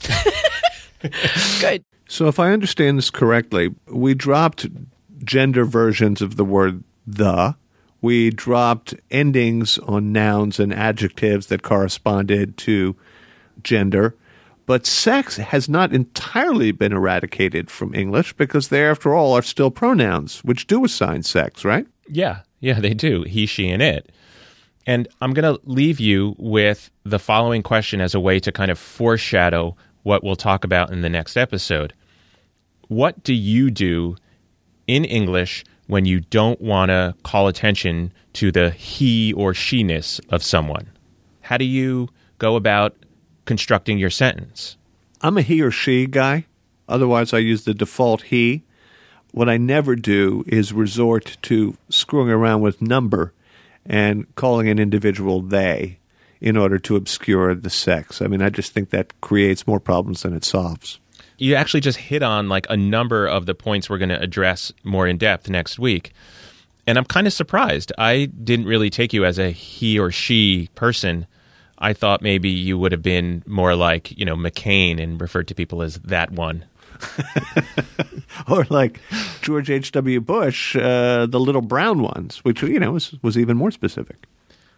Good. 1.61 1.85
So, 2.07 2.27
if 2.27 2.39
I 2.39 2.51
understand 2.51 2.97
this 2.97 3.09
correctly, 3.09 3.73
we 3.87 4.13
dropped 4.13 4.67
gender 5.23 5.63
versions 5.63 6.21
of 6.21 6.35
the 6.35 6.43
word 6.43 6.83
the. 7.05 7.55
We 8.01 8.31
dropped 8.31 8.95
endings 9.11 9.77
on 9.77 10.11
nouns 10.11 10.59
and 10.59 10.73
adjectives 10.73 11.47
that 11.47 11.61
corresponded 11.61 12.57
to 12.57 12.95
gender. 13.63 14.15
But 14.65 14.87
sex 14.87 15.37
has 15.37 15.69
not 15.69 15.93
entirely 15.93 16.71
been 16.71 16.93
eradicated 16.93 17.69
from 17.69 17.93
English 17.93 18.33
because 18.33 18.69
they, 18.69 18.85
after 18.85 19.13
all, 19.13 19.33
are 19.33 19.41
still 19.41 19.69
pronouns 19.69 20.43
which 20.43 20.65
do 20.65 20.83
assign 20.83 21.23
sex, 21.23 21.63
right? 21.63 21.85
Yeah. 22.07 22.41
Yeah, 22.61 22.79
they 22.79 22.93
do. 22.93 23.23
He, 23.23 23.45
she, 23.45 23.69
and 23.69 23.81
it. 23.81 24.11
And 24.87 25.07
I'm 25.19 25.33
going 25.33 25.53
to 25.53 25.61
leave 25.65 25.99
you 25.99 26.35
with 26.37 26.89
the 27.03 27.19
following 27.19 27.61
question 27.61 28.01
as 28.01 28.15
a 28.15 28.19
way 28.19 28.39
to 28.39 28.51
kind 28.51 28.71
of 28.71 28.79
foreshadow 28.79 29.75
what 30.03 30.23
we'll 30.23 30.35
talk 30.35 30.63
about 30.63 30.91
in 30.91 31.01
the 31.01 31.09
next 31.09 31.37
episode. 31.37 31.93
What 32.87 33.23
do 33.23 33.33
you 33.33 33.69
do 33.69 34.15
in 34.87 35.05
English 35.05 35.63
when 35.87 36.05
you 36.05 36.21
don't 36.21 36.59
want 36.61 36.89
to 36.89 37.15
call 37.23 37.47
attention 37.47 38.13
to 38.33 38.51
the 38.51 38.71
he 38.71 39.33
or 39.33 39.53
she 39.53 39.83
ness 39.83 40.19
of 40.29 40.43
someone? 40.43 40.89
How 41.41 41.57
do 41.57 41.65
you 41.65 42.09
go 42.37 42.55
about 42.55 42.95
constructing 43.45 43.97
your 43.97 44.09
sentence? 44.09 44.77
I'm 45.21 45.37
a 45.37 45.41
he 45.41 45.61
or 45.61 45.71
she 45.71 46.07
guy. 46.07 46.45
Otherwise, 46.87 47.33
I 47.33 47.39
use 47.39 47.65
the 47.65 47.73
default 47.73 48.23
he. 48.23 48.63
What 49.31 49.49
I 49.49 49.57
never 49.57 49.95
do 49.95 50.43
is 50.47 50.73
resort 50.73 51.37
to 51.43 51.77
screwing 51.89 52.29
around 52.29 52.61
with 52.61 52.81
number 52.81 53.33
and 53.85 54.33
calling 54.35 54.67
an 54.67 54.77
individual 54.77 55.41
they 55.41 55.99
in 56.41 56.57
order 56.57 56.77
to 56.79 56.95
obscure 56.95 57.55
the 57.55 57.69
sex. 57.69 58.21
I 58.21 58.27
mean, 58.27 58.41
I 58.41 58.49
just 58.49 58.73
think 58.73 58.89
that 58.89 59.19
creates 59.21 59.67
more 59.67 59.79
problems 59.79 60.23
than 60.23 60.33
it 60.33 60.43
solves. 60.43 60.99
You 61.37 61.55
actually 61.55 61.81
just 61.81 61.97
hit 61.97 62.23
on 62.23 62.49
like 62.49 62.67
a 62.69 62.77
number 62.77 63.25
of 63.25 63.45
the 63.45 63.55
points 63.55 63.89
we're 63.89 63.97
going 63.97 64.09
to 64.09 64.21
address 64.21 64.71
more 64.83 65.07
in 65.07 65.17
depth 65.17 65.49
next 65.49 65.79
week. 65.79 66.13
And 66.85 66.97
I'm 66.97 67.05
kind 67.05 67.27
of 67.27 67.33
surprised. 67.33 67.93
I 67.97 68.25
didn't 68.25 68.65
really 68.65 68.89
take 68.89 69.13
you 69.13 69.23
as 69.23 69.39
a 69.39 69.51
he 69.51 69.97
or 69.97 70.11
she 70.11 70.69
person. 70.75 71.25
I 71.77 71.93
thought 71.93 72.21
maybe 72.21 72.49
you 72.49 72.77
would 72.77 72.91
have 72.91 73.01
been 73.01 73.43
more 73.47 73.75
like, 73.75 74.15
you 74.17 74.25
know, 74.25 74.35
McCain 74.35 75.01
and 75.01 75.19
referred 75.21 75.47
to 75.47 75.55
people 75.55 75.81
as 75.81 75.95
that 75.99 76.31
one. 76.31 76.65
or 78.47 78.65
like 78.69 78.99
George 79.41 79.69
H.W. 79.69 80.21
Bush, 80.21 80.75
uh, 80.75 81.25
the 81.25 81.39
little 81.39 81.61
brown 81.61 82.01
ones, 82.01 82.39
which, 82.39 82.61
you 82.63 82.79
know, 82.79 82.91
was, 82.91 83.15
was 83.21 83.37
even 83.37 83.57
more 83.57 83.71
specific. 83.71 84.25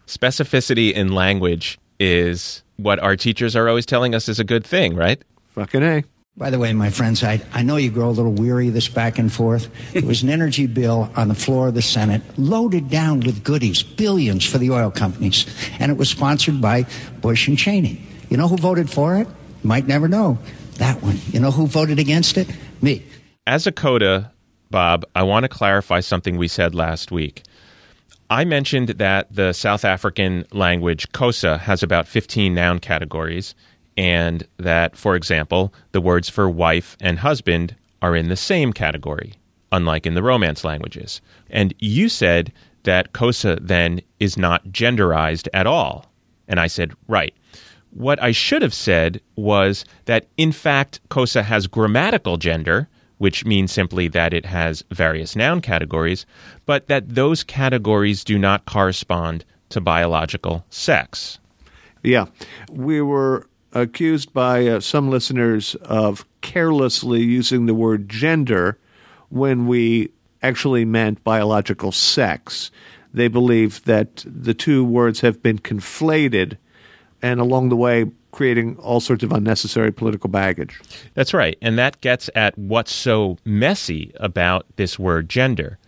Specificity 0.06 0.92
in 0.92 1.12
language 1.12 1.78
is 1.98 2.62
what 2.76 2.98
our 2.98 3.16
teachers 3.16 3.56
are 3.56 3.68
always 3.68 3.86
telling 3.86 4.14
us 4.14 4.28
is 4.28 4.38
a 4.38 4.44
good 4.44 4.64
thing, 4.64 4.94
right? 4.94 5.22
Fucking 5.48 5.82
A. 5.82 6.04
By 6.36 6.50
the 6.50 6.58
way, 6.58 6.72
my 6.72 6.90
friends, 6.90 7.22
I, 7.22 7.40
I 7.52 7.62
know 7.62 7.76
you 7.76 7.92
grow 7.92 8.08
a 8.08 8.10
little 8.10 8.32
weary 8.32 8.66
of 8.66 8.74
this 8.74 8.88
back 8.88 9.20
and 9.20 9.32
forth. 9.32 9.70
It 9.94 10.02
was 10.02 10.24
an 10.24 10.30
energy 10.30 10.66
bill 10.66 11.08
on 11.14 11.28
the 11.28 11.34
floor 11.34 11.68
of 11.68 11.74
the 11.74 11.82
Senate, 11.82 12.22
loaded 12.36 12.90
down 12.90 13.20
with 13.20 13.44
goodies, 13.44 13.84
billions 13.84 14.44
for 14.44 14.58
the 14.58 14.72
oil 14.72 14.90
companies. 14.90 15.46
And 15.78 15.92
it 15.92 15.96
was 15.96 16.08
sponsored 16.10 16.60
by 16.60 16.86
Bush 17.20 17.46
and 17.46 17.56
Cheney. 17.56 18.04
You 18.30 18.36
know 18.36 18.48
who 18.48 18.56
voted 18.56 18.90
for 18.90 19.14
it? 19.14 19.28
You 19.28 19.68
might 19.68 19.86
never 19.86 20.08
know. 20.08 20.38
That 20.76 21.02
one. 21.02 21.18
You 21.30 21.40
know 21.40 21.50
who 21.50 21.66
voted 21.66 21.98
against 21.98 22.36
it? 22.36 22.48
Me. 22.82 23.04
As 23.46 23.66
a 23.66 23.72
coda, 23.72 24.32
Bob, 24.70 25.04
I 25.14 25.22
want 25.22 25.44
to 25.44 25.48
clarify 25.48 26.00
something 26.00 26.36
we 26.36 26.48
said 26.48 26.74
last 26.74 27.12
week. 27.12 27.42
I 28.30 28.44
mentioned 28.44 28.88
that 28.88 29.32
the 29.32 29.52
South 29.52 29.84
African 29.84 30.44
language 30.50 31.10
Xhosa 31.12 31.58
has 31.60 31.82
about 31.82 32.08
15 32.08 32.54
noun 32.54 32.78
categories 32.80 33.54
and 33.96 34.46
that, 34.56 34.96
for 34.96 35.14
example, 35.14 35.72
the 35.92 36.00
words 36.00 36.28
for 36.28 36.48
wife 36.48 36.96
and 37.00 37.18
husband 37.18 37.76
are 38.02 38.16
in 38.16 38.28
the 38.28 38.36
same 38.36 38.72
category, 38.72 39.34
unlike 39.70 40.06
in 40.06 40.14
the 40.14 40.22
Romance 40.22 40.64
languages. 40.64 41.20
And 41.50 41.74
you 41.78 42.08
said 42.08 42.52
that 42.82 43.12
Xhosa 43.12 43.58
then 43.60 44.00
is 44.20 44.36
not 44.36 44.66
genderized 44.68 45.48
at 45.54 45.66
all. 45.66 46.10
And 46.48 46.58
I 46.58 46.66
said, 46.66 46.92
right. 47.08 47.34
What 47.94 48.20
I 48.20 48.32
should 48.32 48.62
have 48.62 48.74
said 48.74 49.20
was 49.36 49.84
that, 50.06 50.26
in 50.36 50.50
fact, 50.50 51.00
Xhosa 51.10 51.44
has 51.44 51.68
grammatical 51.68 52.36
gender, 52.36 52.88
which 53.18 53.44
means 53.44 53.70
simply 53.70 54.08
that 54.08 54.34
it 54.34 54.46
has 54.46 54.82
various 54.90 55.36
noun 55.36 55.60
categories, 55.60 56.26
but 56.66 56.88
that 56.88 57.14
those 57.14 57.44
categories 57.44 58.24
do 58.24 58.36
not 58.36 58.66
correspond 58.66 59.44
to 59.68 59.80
biological 59.80 60.64
sex. 60.70 61.38
Yeah. 62.02 62.26
We 62.68 63.00
were 63.00 63.46
accused 63.72 64.32
by 64.32 64.66
uh, 64.66 64.80
some 64.80 65.08
listeners 65.08 65.76
of 65.76 66.24
carelessly 66.40 67.22
using 67.22 67.66
the 67.66 67.74
word 67.74 68.08
gender 68.08 68.76
when 69.28 69.68
we 69.68 70.10
actually 70.42 70.84
meant 70.84 71.22
biological 71.22 71.92
sex. 71.92 72.72
They 73.12 73.28
believe 73.28 73.84
that 73.84 74.24
the 74.26 74.54
two 74.54 74.84
words 74.84 75.20
have 75.20 75.42
been 75.42 75.60
conflated 75.60 76.58
and 77.24 77.40
along 77.40 77.70
the 77.70 77.76
way 77.76 78.04
creating 78.32 78.76
all 78.76 79.00
sorts 79.00 79.24
of 79.24 79.32
unnecessary 79.32 79.90
political 79.90 80.28
baggage. 80.28 80.78
That's 81.14 81.32
right. 81.32 81.56
And 81.62 81.78
that 81.78 81.98
gets 82.02 82.28
at 82.34 82.56
what's 82.58 82.92
so 82.92 83.38
messy 83.46 84.12
about 84.20 84.66
this 84.76 84.98
word 84.98 85.30
gender. 85.30 85.78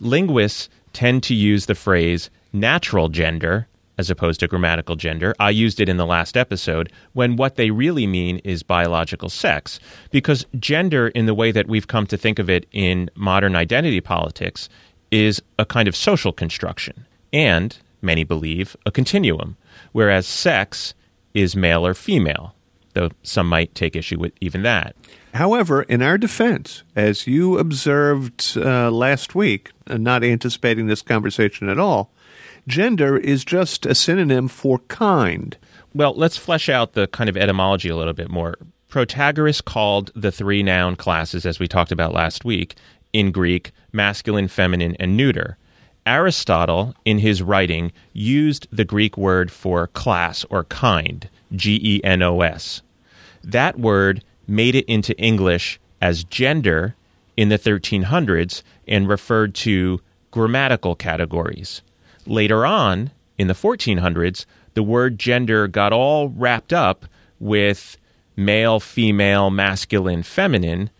Linguists 0.00 0.68
tend 0.92 1.22
to 1.22 1.34
use 1.34 1.66
the 1.66 1.76
phrase 1.76 2.28
natural 2.52 3.08
gender 3.08 3.68
as 3.98 4.10
opposed 4.10 4.40
to 4.40 4.48
grammatical 4.48 4.96
gender. 4.96 5.32
I 5.38 5.50
used 5.50 5.78
it 5.78 5.88
in 5.88 5.96
the 5.96 6.06
last 6.06 6.36
episode 6.36 6.90
when 7.12 7.36
what 7.36 7.54
they 7.54 7.70
really 7.70 8.06
mean 8.08 8.38
is 8.38 8.64
biological 8.64 9.28
sex. 9.28 9.78
Because 10.10 10.44
gender, 10.58 11.08
in 11.08 11.26
the 11.26 11.34
way 11.34 11.52
that 11.52 11.68
we've 11.68 11.86
come 11.86 12.06
to 12.08 12.16
think 12.16 12.40
of 12.40 12.50
it 12.50 12.66
in 12.72 13.10
modern 13.14 13.54
identity 13.54 14.00
politics, 14.00 14.68
is 15.12 15.40
a 15.56 15.64
kind 15.64 15.86
of 15.86 15.94
social 15.94 16.32
construction 16.32 17.06
and, 17.32 17.78
many 18.02 18.24
believe, 18.24 18.76
a 18.86 18.90
continuum, 18.90 19.56
whereas 19.92 20.26
sex 20.26 20.94
is 21.34 21.56
male 21.56 21.86
or 21.86 21.94
female, 21.94 22.54
though 22.94 23.10
some 23.22 23.48
might 23.48 23.74
take 23.74 23.96
issue 23.96 24.18
with 24.18 24.32
even 24.40 24.62
that. 24.62 24.96
However, 25.34 25.82
in 25.82 26.02
our 26.02 26.18
defense, 26.18 26.82
as 26.96 27.26
you 27.26 27.58
observed 27.58 28.56
uh, 28.56 28.90
last 28.90 29.34
week, 29.34 29.70
uh, 29.86 29.96
not 29.96 30.24
anticipating 30.24 30.86
this 30.86 31.02
conversation 31.02 31.68
at 31.68 31.78
all, 31.78 32.10
gender 32.66 33.16
is 33.16 33.44
just 33.44 33.86
a 33.86 33.94
synonym 33.94 34.48
for 34.48 34.80
kind. 34.88 35.56
Well, 35.94 36.14
let's 36.14 36.36
flesh 36.36 36.68
out 36.68 36.94
the 36.94 37.06
kind 37.08 37.30
of 37.30 37.36
etymology 37.36 37.88
a 37.88 37.96
little 37.96 38.12
bit 38.12 38.30
more. 38.30 38.56
Protagoras 38.90 39.64
called 39.64 40.10
the 40.16 40.32
three 40.32 40.64
noun 40.64 40.96
classes, 40.96 41.46
as 41.46 41.60
we 41.60 41.68
talked 41.68 41.92
about 41.92 42.12
last 42.12 42.44
week, 42.44 42.74
in 43.12 43.30
Greek, 43.30 43.70
masculine, 43.92 44.48
feminine, 44.48 44.96
and 44.98 45.16
neuter. 45.16 45.56
Aristotle, 46.10 46.94
in 47.04 47.18
his 47.18 47.40
writing, 47.40 47.92
used 48.12 48.66
the 48.72 48.84
Greek 48.84 49.16
word 49.16 49.50
for 49.52 49.86
class 49.86 50.44
or 50.50 50.64
kind, 50.64 51.28
G 51.54 51.78
E 51.82 52.00
N 52.02 52.20
O 52.20 52.40
S. 52.40 52.82
That 53.44 53.78
word 53.78 54.24
made 54.48 54.74
it 54.74 54.84
into 54.86 55.16
English 55.18 55.78
as 56.00 56.24
gender 56.24 56.96
in 57.36 57.48
the 57.48 57.58
1300s 57.58 58.62
and 58.88 59.08
referred 59.08 59.54
to 59.54 60.00
grammatical 60.32 60.96
categories. 60.96 61.80
Later 62.26 62.66
on, 62.66 63.12
in 63.38 63.46
the 63.46 63.54
1400s, 63.54 64.46
the 64.74 64.82
word 64.82 65.16
gender 65.16 65.68
got 65.68 65.92
all 65.92 66.28
wrapped 66.28 66.72
up 66.72 67.06
with 67.38 67.96
male, 68.36 68.80
female, 68.80 69.48
masculine, 69.50 70.24
feminine. 70.24 70.90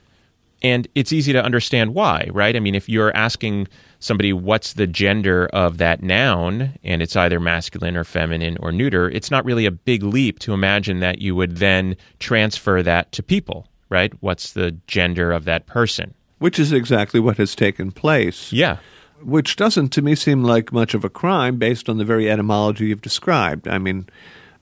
And 0.62 0.86
it's 0.94 1.12
easy 1.12 1.32
to 1.32 1.42
understand 1.42 1.94
why, 1.94 2.28
right? 2.32 2.54
I 2.54 2.60
mean, 2.60 2.74
if 2.74 2.88
you're 2.88 3.16
asking 3.16 3.68
somebody 3.98 4.32
what's 4.32 4.74
the 4.74 4.86
gender 4.86 5.46
of 5.52 5.78
that 5.78 6.02
noun 6.02 6.78
and 6.84 7.02
it's 7.02 7.16
either 7.16 7.40
masculine 7.40 7.96
or 7.96 8.04
feminine 8.04 8.56
or 8.60 8.72
neuter, 8.72 9.08
it's 9.10 9.30
not 9.30 9.44
really 9.44 9.66
a 9.66 9.70
big 9.70 10.02
leap 10.02 10.38
to 10.40 10.52
imagine 10.52 11.00
that 11.00 11.20
you 11.20 11.34
would 11.34 11.56
then 11.56 11.96
transfer 12.18 12.82
that 12.82 13.12
to 13.12 13.22
people, 13.22 13.66
right? 13.88 14.12
What's 14.20 14.52
the 14.52 14.72
gender 14.86 15.32
of 15.32 15.44
that 15.44 15.66
person? 15.66 16.14
Which 16.38 16.58
is 16.58 16.72
exactly 16.72 17.20
what 17.20 17.36
has 17.36 17.54
taken 17.54 17.92
place. 17.92 18.52
Yeah 18.52 18.78
which 19.22 19.56
doesn't 19.56 19.90
to 19.90 20.02
me 20.02 20.14
seem 20.14 20.42
like 20.42 20.72
much 20.72 20.94
of 20.94 21.04
a 21.04 21.10
crime 21.10 21.56
based 21.56 21.88
on 21.88 21.98
the 21.98 22.04
very 22.04 22.30
etymology 22.30 22.86
you've 22.86 23.02
described. 23.02 23.68
I 23.68 23.78
mean, 23.78 24.08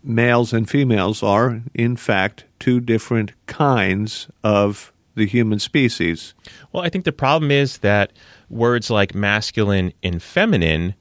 males 0.03 0.53
and 0.53 0.69
females 0.69 1.23
are, 1.23 1.63
in 1.75 1.97
fact, 1.97 2.45
two 2.59 2.81
different 2.81 3.33
kinds 3.47 4.29
of 4.43 4.93
the 5.19 5.27
human 5.27 5.59
species. 5.59 6.35
Well, 6.73 6.83
I 6.83 6.89
think 6.89 7.05
the 7.05 7.13
problem 7.13 7.51
is 7.51 7.79
that 7.79 8.13
words 8.49 8.91
like 8.91 9.15
masculine 9.15 9.93
and 10.03 10.23
feminine, 10.23 10.95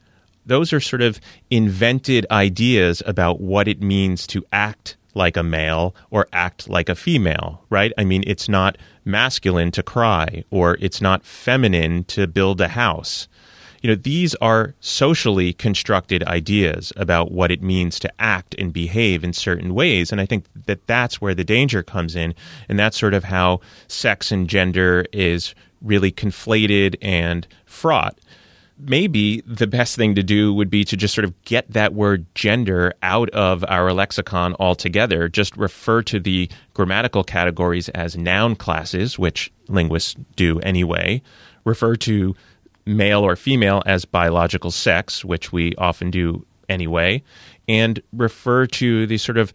those 0.46 0.74
are 0.74 0.82
sort 0.82 1.02
of 1.02 1.22
invented 1.50 2.26
ideas 2.30 3.02
about 3.06 3.40
what 3.40 3.68
it 3.68 3.82
means 3.82 4.28
to 4.28 4.46
act 4.52 4.98
like 5.14 5.38
a 5.38 5.44
male 5.44 5.96
or 6.12 6.28
act 6.32 6.70
like 6.70 6.90
a 6.90 6.96
female, 6.96 7.64
right? 7.70 7.92
I 7.98 8.04
mean, 8.04 8.24
it's 8.28 8.48
not 8.48 8.78
masculine 9.04 9.72
to 9.72 9.84
cry 9.84 10.44
or 10.52 10.78
it's 10.80 11.02
not 11.02 11.26
feminine 11.26 12.04
to 12.06 12.28
build 12.28 12.62
a 12.62 12.70
house 12.70 13.28
you 13.88 13.96
know, 13.96 14.02
these 14.04 14.36
are 14.36 14.76
socially 14.82 15.54
constructed 15.54 16.22
ideas 16.24 16.92
about 16.98 17.32
what 17.32 17.52
it 17.52 17.64
means 17.64 18.00
to 18.00 18.12
act 18.20 18.54
and 18.60 18.74
behave 18.74 19.24
in 19.24 19.32
certain 19.32 19.74
ways. 19.74 20.12
And 20.12 20.20
I 20.20 20.26
think 20.26 20.44
that 20.66 20.86
that's 20.88 21.22
where 21.22 21.34
the 21.34 21.46
danger 21.46 21.84
comes 21.84 22.14
in. 22.14 22.36
And 22.68 22.78
that's 22.78 23.00
sort 23.00 23.14
of 23.14 23.24
how 23.24 23.62
sex 23.88 24.30
and 24.30 24.50
gender 24.50 25.06
is 25.14 25.56
really 25.82 26.12
conflated 26.12 26.98
and 27.02 27.48
fraught. 27.66 28.20
Maybe 28.78 29.40
the 29.48 29.68
best 29.68 29.96
thing 29.96 30.16
to 30.16 30.24
do 30.24 30.54
would 30.54 30.70
be 30.70 30.84
to 30.84 30.98
just 30.98 31.16
sort 31.16 31.24
of 31.24 31.42
get 31.44 31.72
that 31.72 31.94
word 31.94 32.26
gender 32.36 32.94
out 33.02 33.30
of 33.30 33.64
our 33.70 33.94
lexicon 33.94 34.54
altogether. 34.60 35.30
Just 35.30 35.56
refer 35.56 36.02
to 36.04 36.20
the 36.20 36.50
grammatical 36.74 37.24
categories 37.24 37.88
as 37.90 38.18
noun 38.18 38.58
classes, 38.58 39.18
which 39.18 39.50
linguists 39.70 40.18
do 40.36 40.60
anyway. 40.60 41.22
Refer 41.64 41.96
to 41.96 42.36
male 42.88 43.22
or 43.22 43.36
female 43.36 43.84
as 43.86 44.06
biological 44.06 44.72
sex, 44.72 45.24
which 45.24 45.52
we 45.52 45.76
often 45.76 46.10
do 46.10 46.46
anyway, 46.70 47.22
and 47.68 48.02
refer 48.14 48.66
to 48.66 49.06
the 49.06 49.18
sort 49.18 49.38
of 49.38 49.54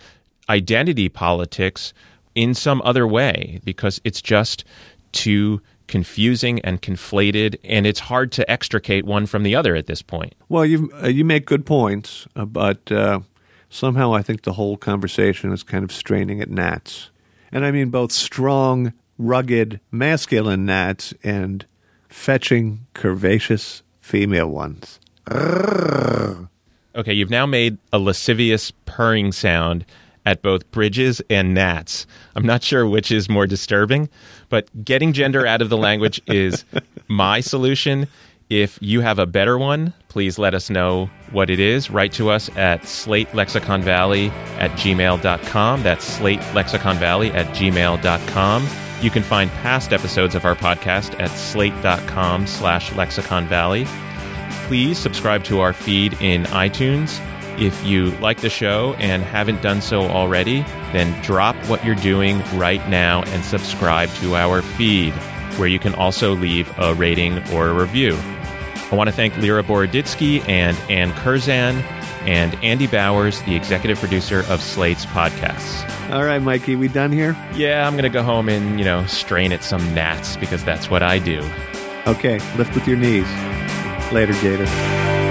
identity 0.48 1.08
politics 1.08 1.92
in 2.34 2.54
some 2.54 2.82
other 2.84 3.06
way 3.06 3.60
because 3.64 4.00
it's 4.04 4.22
just 4.22 4.64
too 5.12 5.60
confusing 5.86 6.58
and 6.60 6.80
conflated, 6.80 7.56
and 7.64 7.86
it's 7.86 8.00
hard 8.00 8.32
to 8.32 8.50
extricate 8.50 9.04
one 9.04 9.26
from 9.26 9.42
the 9.42 9.54
other 9.54 9.76
at 9.76 9.86
this 9.86 10.00
point. 10.00 10.34
Well, 10.48 10.64
you 10.64 10.90
uh, 11.02 11.08
you 11.08 11.24
make 11.24 11.44
good 11.44 11.66
points, 11.66 12.26
uh, 12.34 12.46
but 12.46 12.90
uh, 12.90 13.20
somehow 13.68 14.14
I 14.14 14.22
think 14.22 14.42
the 14.42 14.54
whole 14.54 14.76
conversation 14.76 15.52
is 15.52 15.62
kind 15.62 15.84
of 15.84 15.92
straining 15.92 16.40
at 16.40 16.50
gnats, 16.50 17.10
and 17.50 17.64
I 17.64 17.70
mean 17.70 17.90
both 17.90 18.12
strong, 18.12 18.94
rugged, 19.18 19.80
masculine 19.90 20.64
gnats 20.64 21.12
and 21.22 21.66
fetching 22.12 22.86
curvaceous 22.94 23.82
female 24.00 24.48
ones. 24.48 25.00
Okay, 26.94 27.12
you've 27.12 27.30
now 27.30 27.46
made 27.46 27.78
a 27.92 27.98
lascivious 27.98 28.70
purring 28.84 29.32
sound 29.32 29.86
at 30.24 30.42
both 30.42 30.70
bridges 30.70 31.22
and 31.30 31.54
gnats. 31.54 32.06
I'm 32.36 32.44
not 32.46 32.62
sure 32.62 32.86
which 32.86 33.10
is 33.10 33.28
more 33.28 33.46
disturbing, 33.46 34.08
but 34.50 34.84
getting 34.84 35.12
gender 35.12 35.46
out 35.46 35.62
of 35.62 35.68
the 35.68 35.76
language 35.76 36.20
is 36.26 36.64
my 37.08 37.40
solution. 37.40 38.08
If 38.50 38.78
you 38.82 39.00
have 39.00 39.18
a 39.18 39.26
better 39.26 39.56
one, 39.56 39.94
please 40.08 40.38
let 40.38 40.54
us 40.54 40.68
know 40.68 41.08
what 41.30 41.48
it 41.48 41.58
is. 41.58 41.90
Write 41.90 42.12
to 42.14 42.28
us 42.28 42.50
at 42.56 42.82
slatelexiconvalley 42.82 44.28
at 44.58 44.70
gmail.com. 44.72 45.82
That's 45.82 46.18
slatelexiconvalley 46.18 47.34
at 47.34 47.46
gmail.com. 47.56 48.91
You 49.02 49.10
can 49.10 49.24
find 49.24 49.50
past 49.50 49.92
episodes 49.92 50.36
of 50.36 50.44
our 50.44 50.54
podcast 50.54 51.20
at 51.20 51.30
slate.com 51.30 52.46
slash 52.46 52.94
lexicon 52.94 53.48
valley. 53.48 53.84
Please 54.68 54.96
subscribe 54.96 55.42
to 55.44 55.58
our 55.58 55.72
feed 55.72 56.12
in 56.20 56.44
iTunes. 56.44 57.20
If 57.60 57.84
you 57.84 58.12
like 58.18 58.40
the 58.40 58.48
show 58.48 58.94
and 59.00 59.24
haven't 59.24 59.60
done 59.60 59.82
so 59.82 60.02
already, 60.02 60.60
then 60.92 61.20
drop 61.22 61.56
what 61.68 61.84
you're 61.84 61.96
doing 61.96 62.40
right 62.54 62.88
now 62.88 63.24
and 63.24 63.44
subscribe 63.44 64.08
to 64.20 64.36
our 64.36 64.62
feed, 64.62 65.12
where 65.58 65.68
you 65.68 65.80
can 65.80 65.94
also 65.96 66.34
leave 66.36 66.72
a 66.78 66.94
rating 66.94 67.38
or 67.52 67.70
a 67.70 67.74
review. 67.74 68.16
I 68.92 68.94
want 68.94 69.08
to 69.08 69.16
thank 69.16 69.34
Lera 69.38 69.62
Boroditsky 69.62 70.46
and 70.46 70.76
Anne 70.90 71.12
Curzan 71.14 71.78
and 72.26 72.54
Andy 72.62 72.86
Bowers, 72.86 73.40
the 73.42 73.56
executive 73.56 73.98
producer 73.98 74.44
of 74.50 74.60
Slate's 74.60 75.06
podcasts. 75.06 76.10
All 76.10 76.24
right, 76.24 76.42
Mikey, 76.42 76.76
we 76.76 76.88
done 76.88 77.10
here? 77.10 77.34
Yeah, 77.54 77.86
I'm 77.86 77.94
going 77.94 78.04
to 78.04 78.10
go 78.10 78.22
home 78.22 78.50
and, 78.50 78.78
you 78.78 78.84
know, 78.84 79.06
strain 79.06 79.50
at 79.50 79.64
some 79.64 79.94
gnats 79.94 80.36
because 80.36 80.62
that's 80.62 80.90
what 80.90 81.02
I 81.02 81.18
do. 81.18 81.40
Okay, 82.06 82.38
lift 82.58 82.74
with 82.74 82.86
your 82.86 82.98
knees. 82.98 83.26
Later, 84.12 84.34
Gator. 84.42 85.21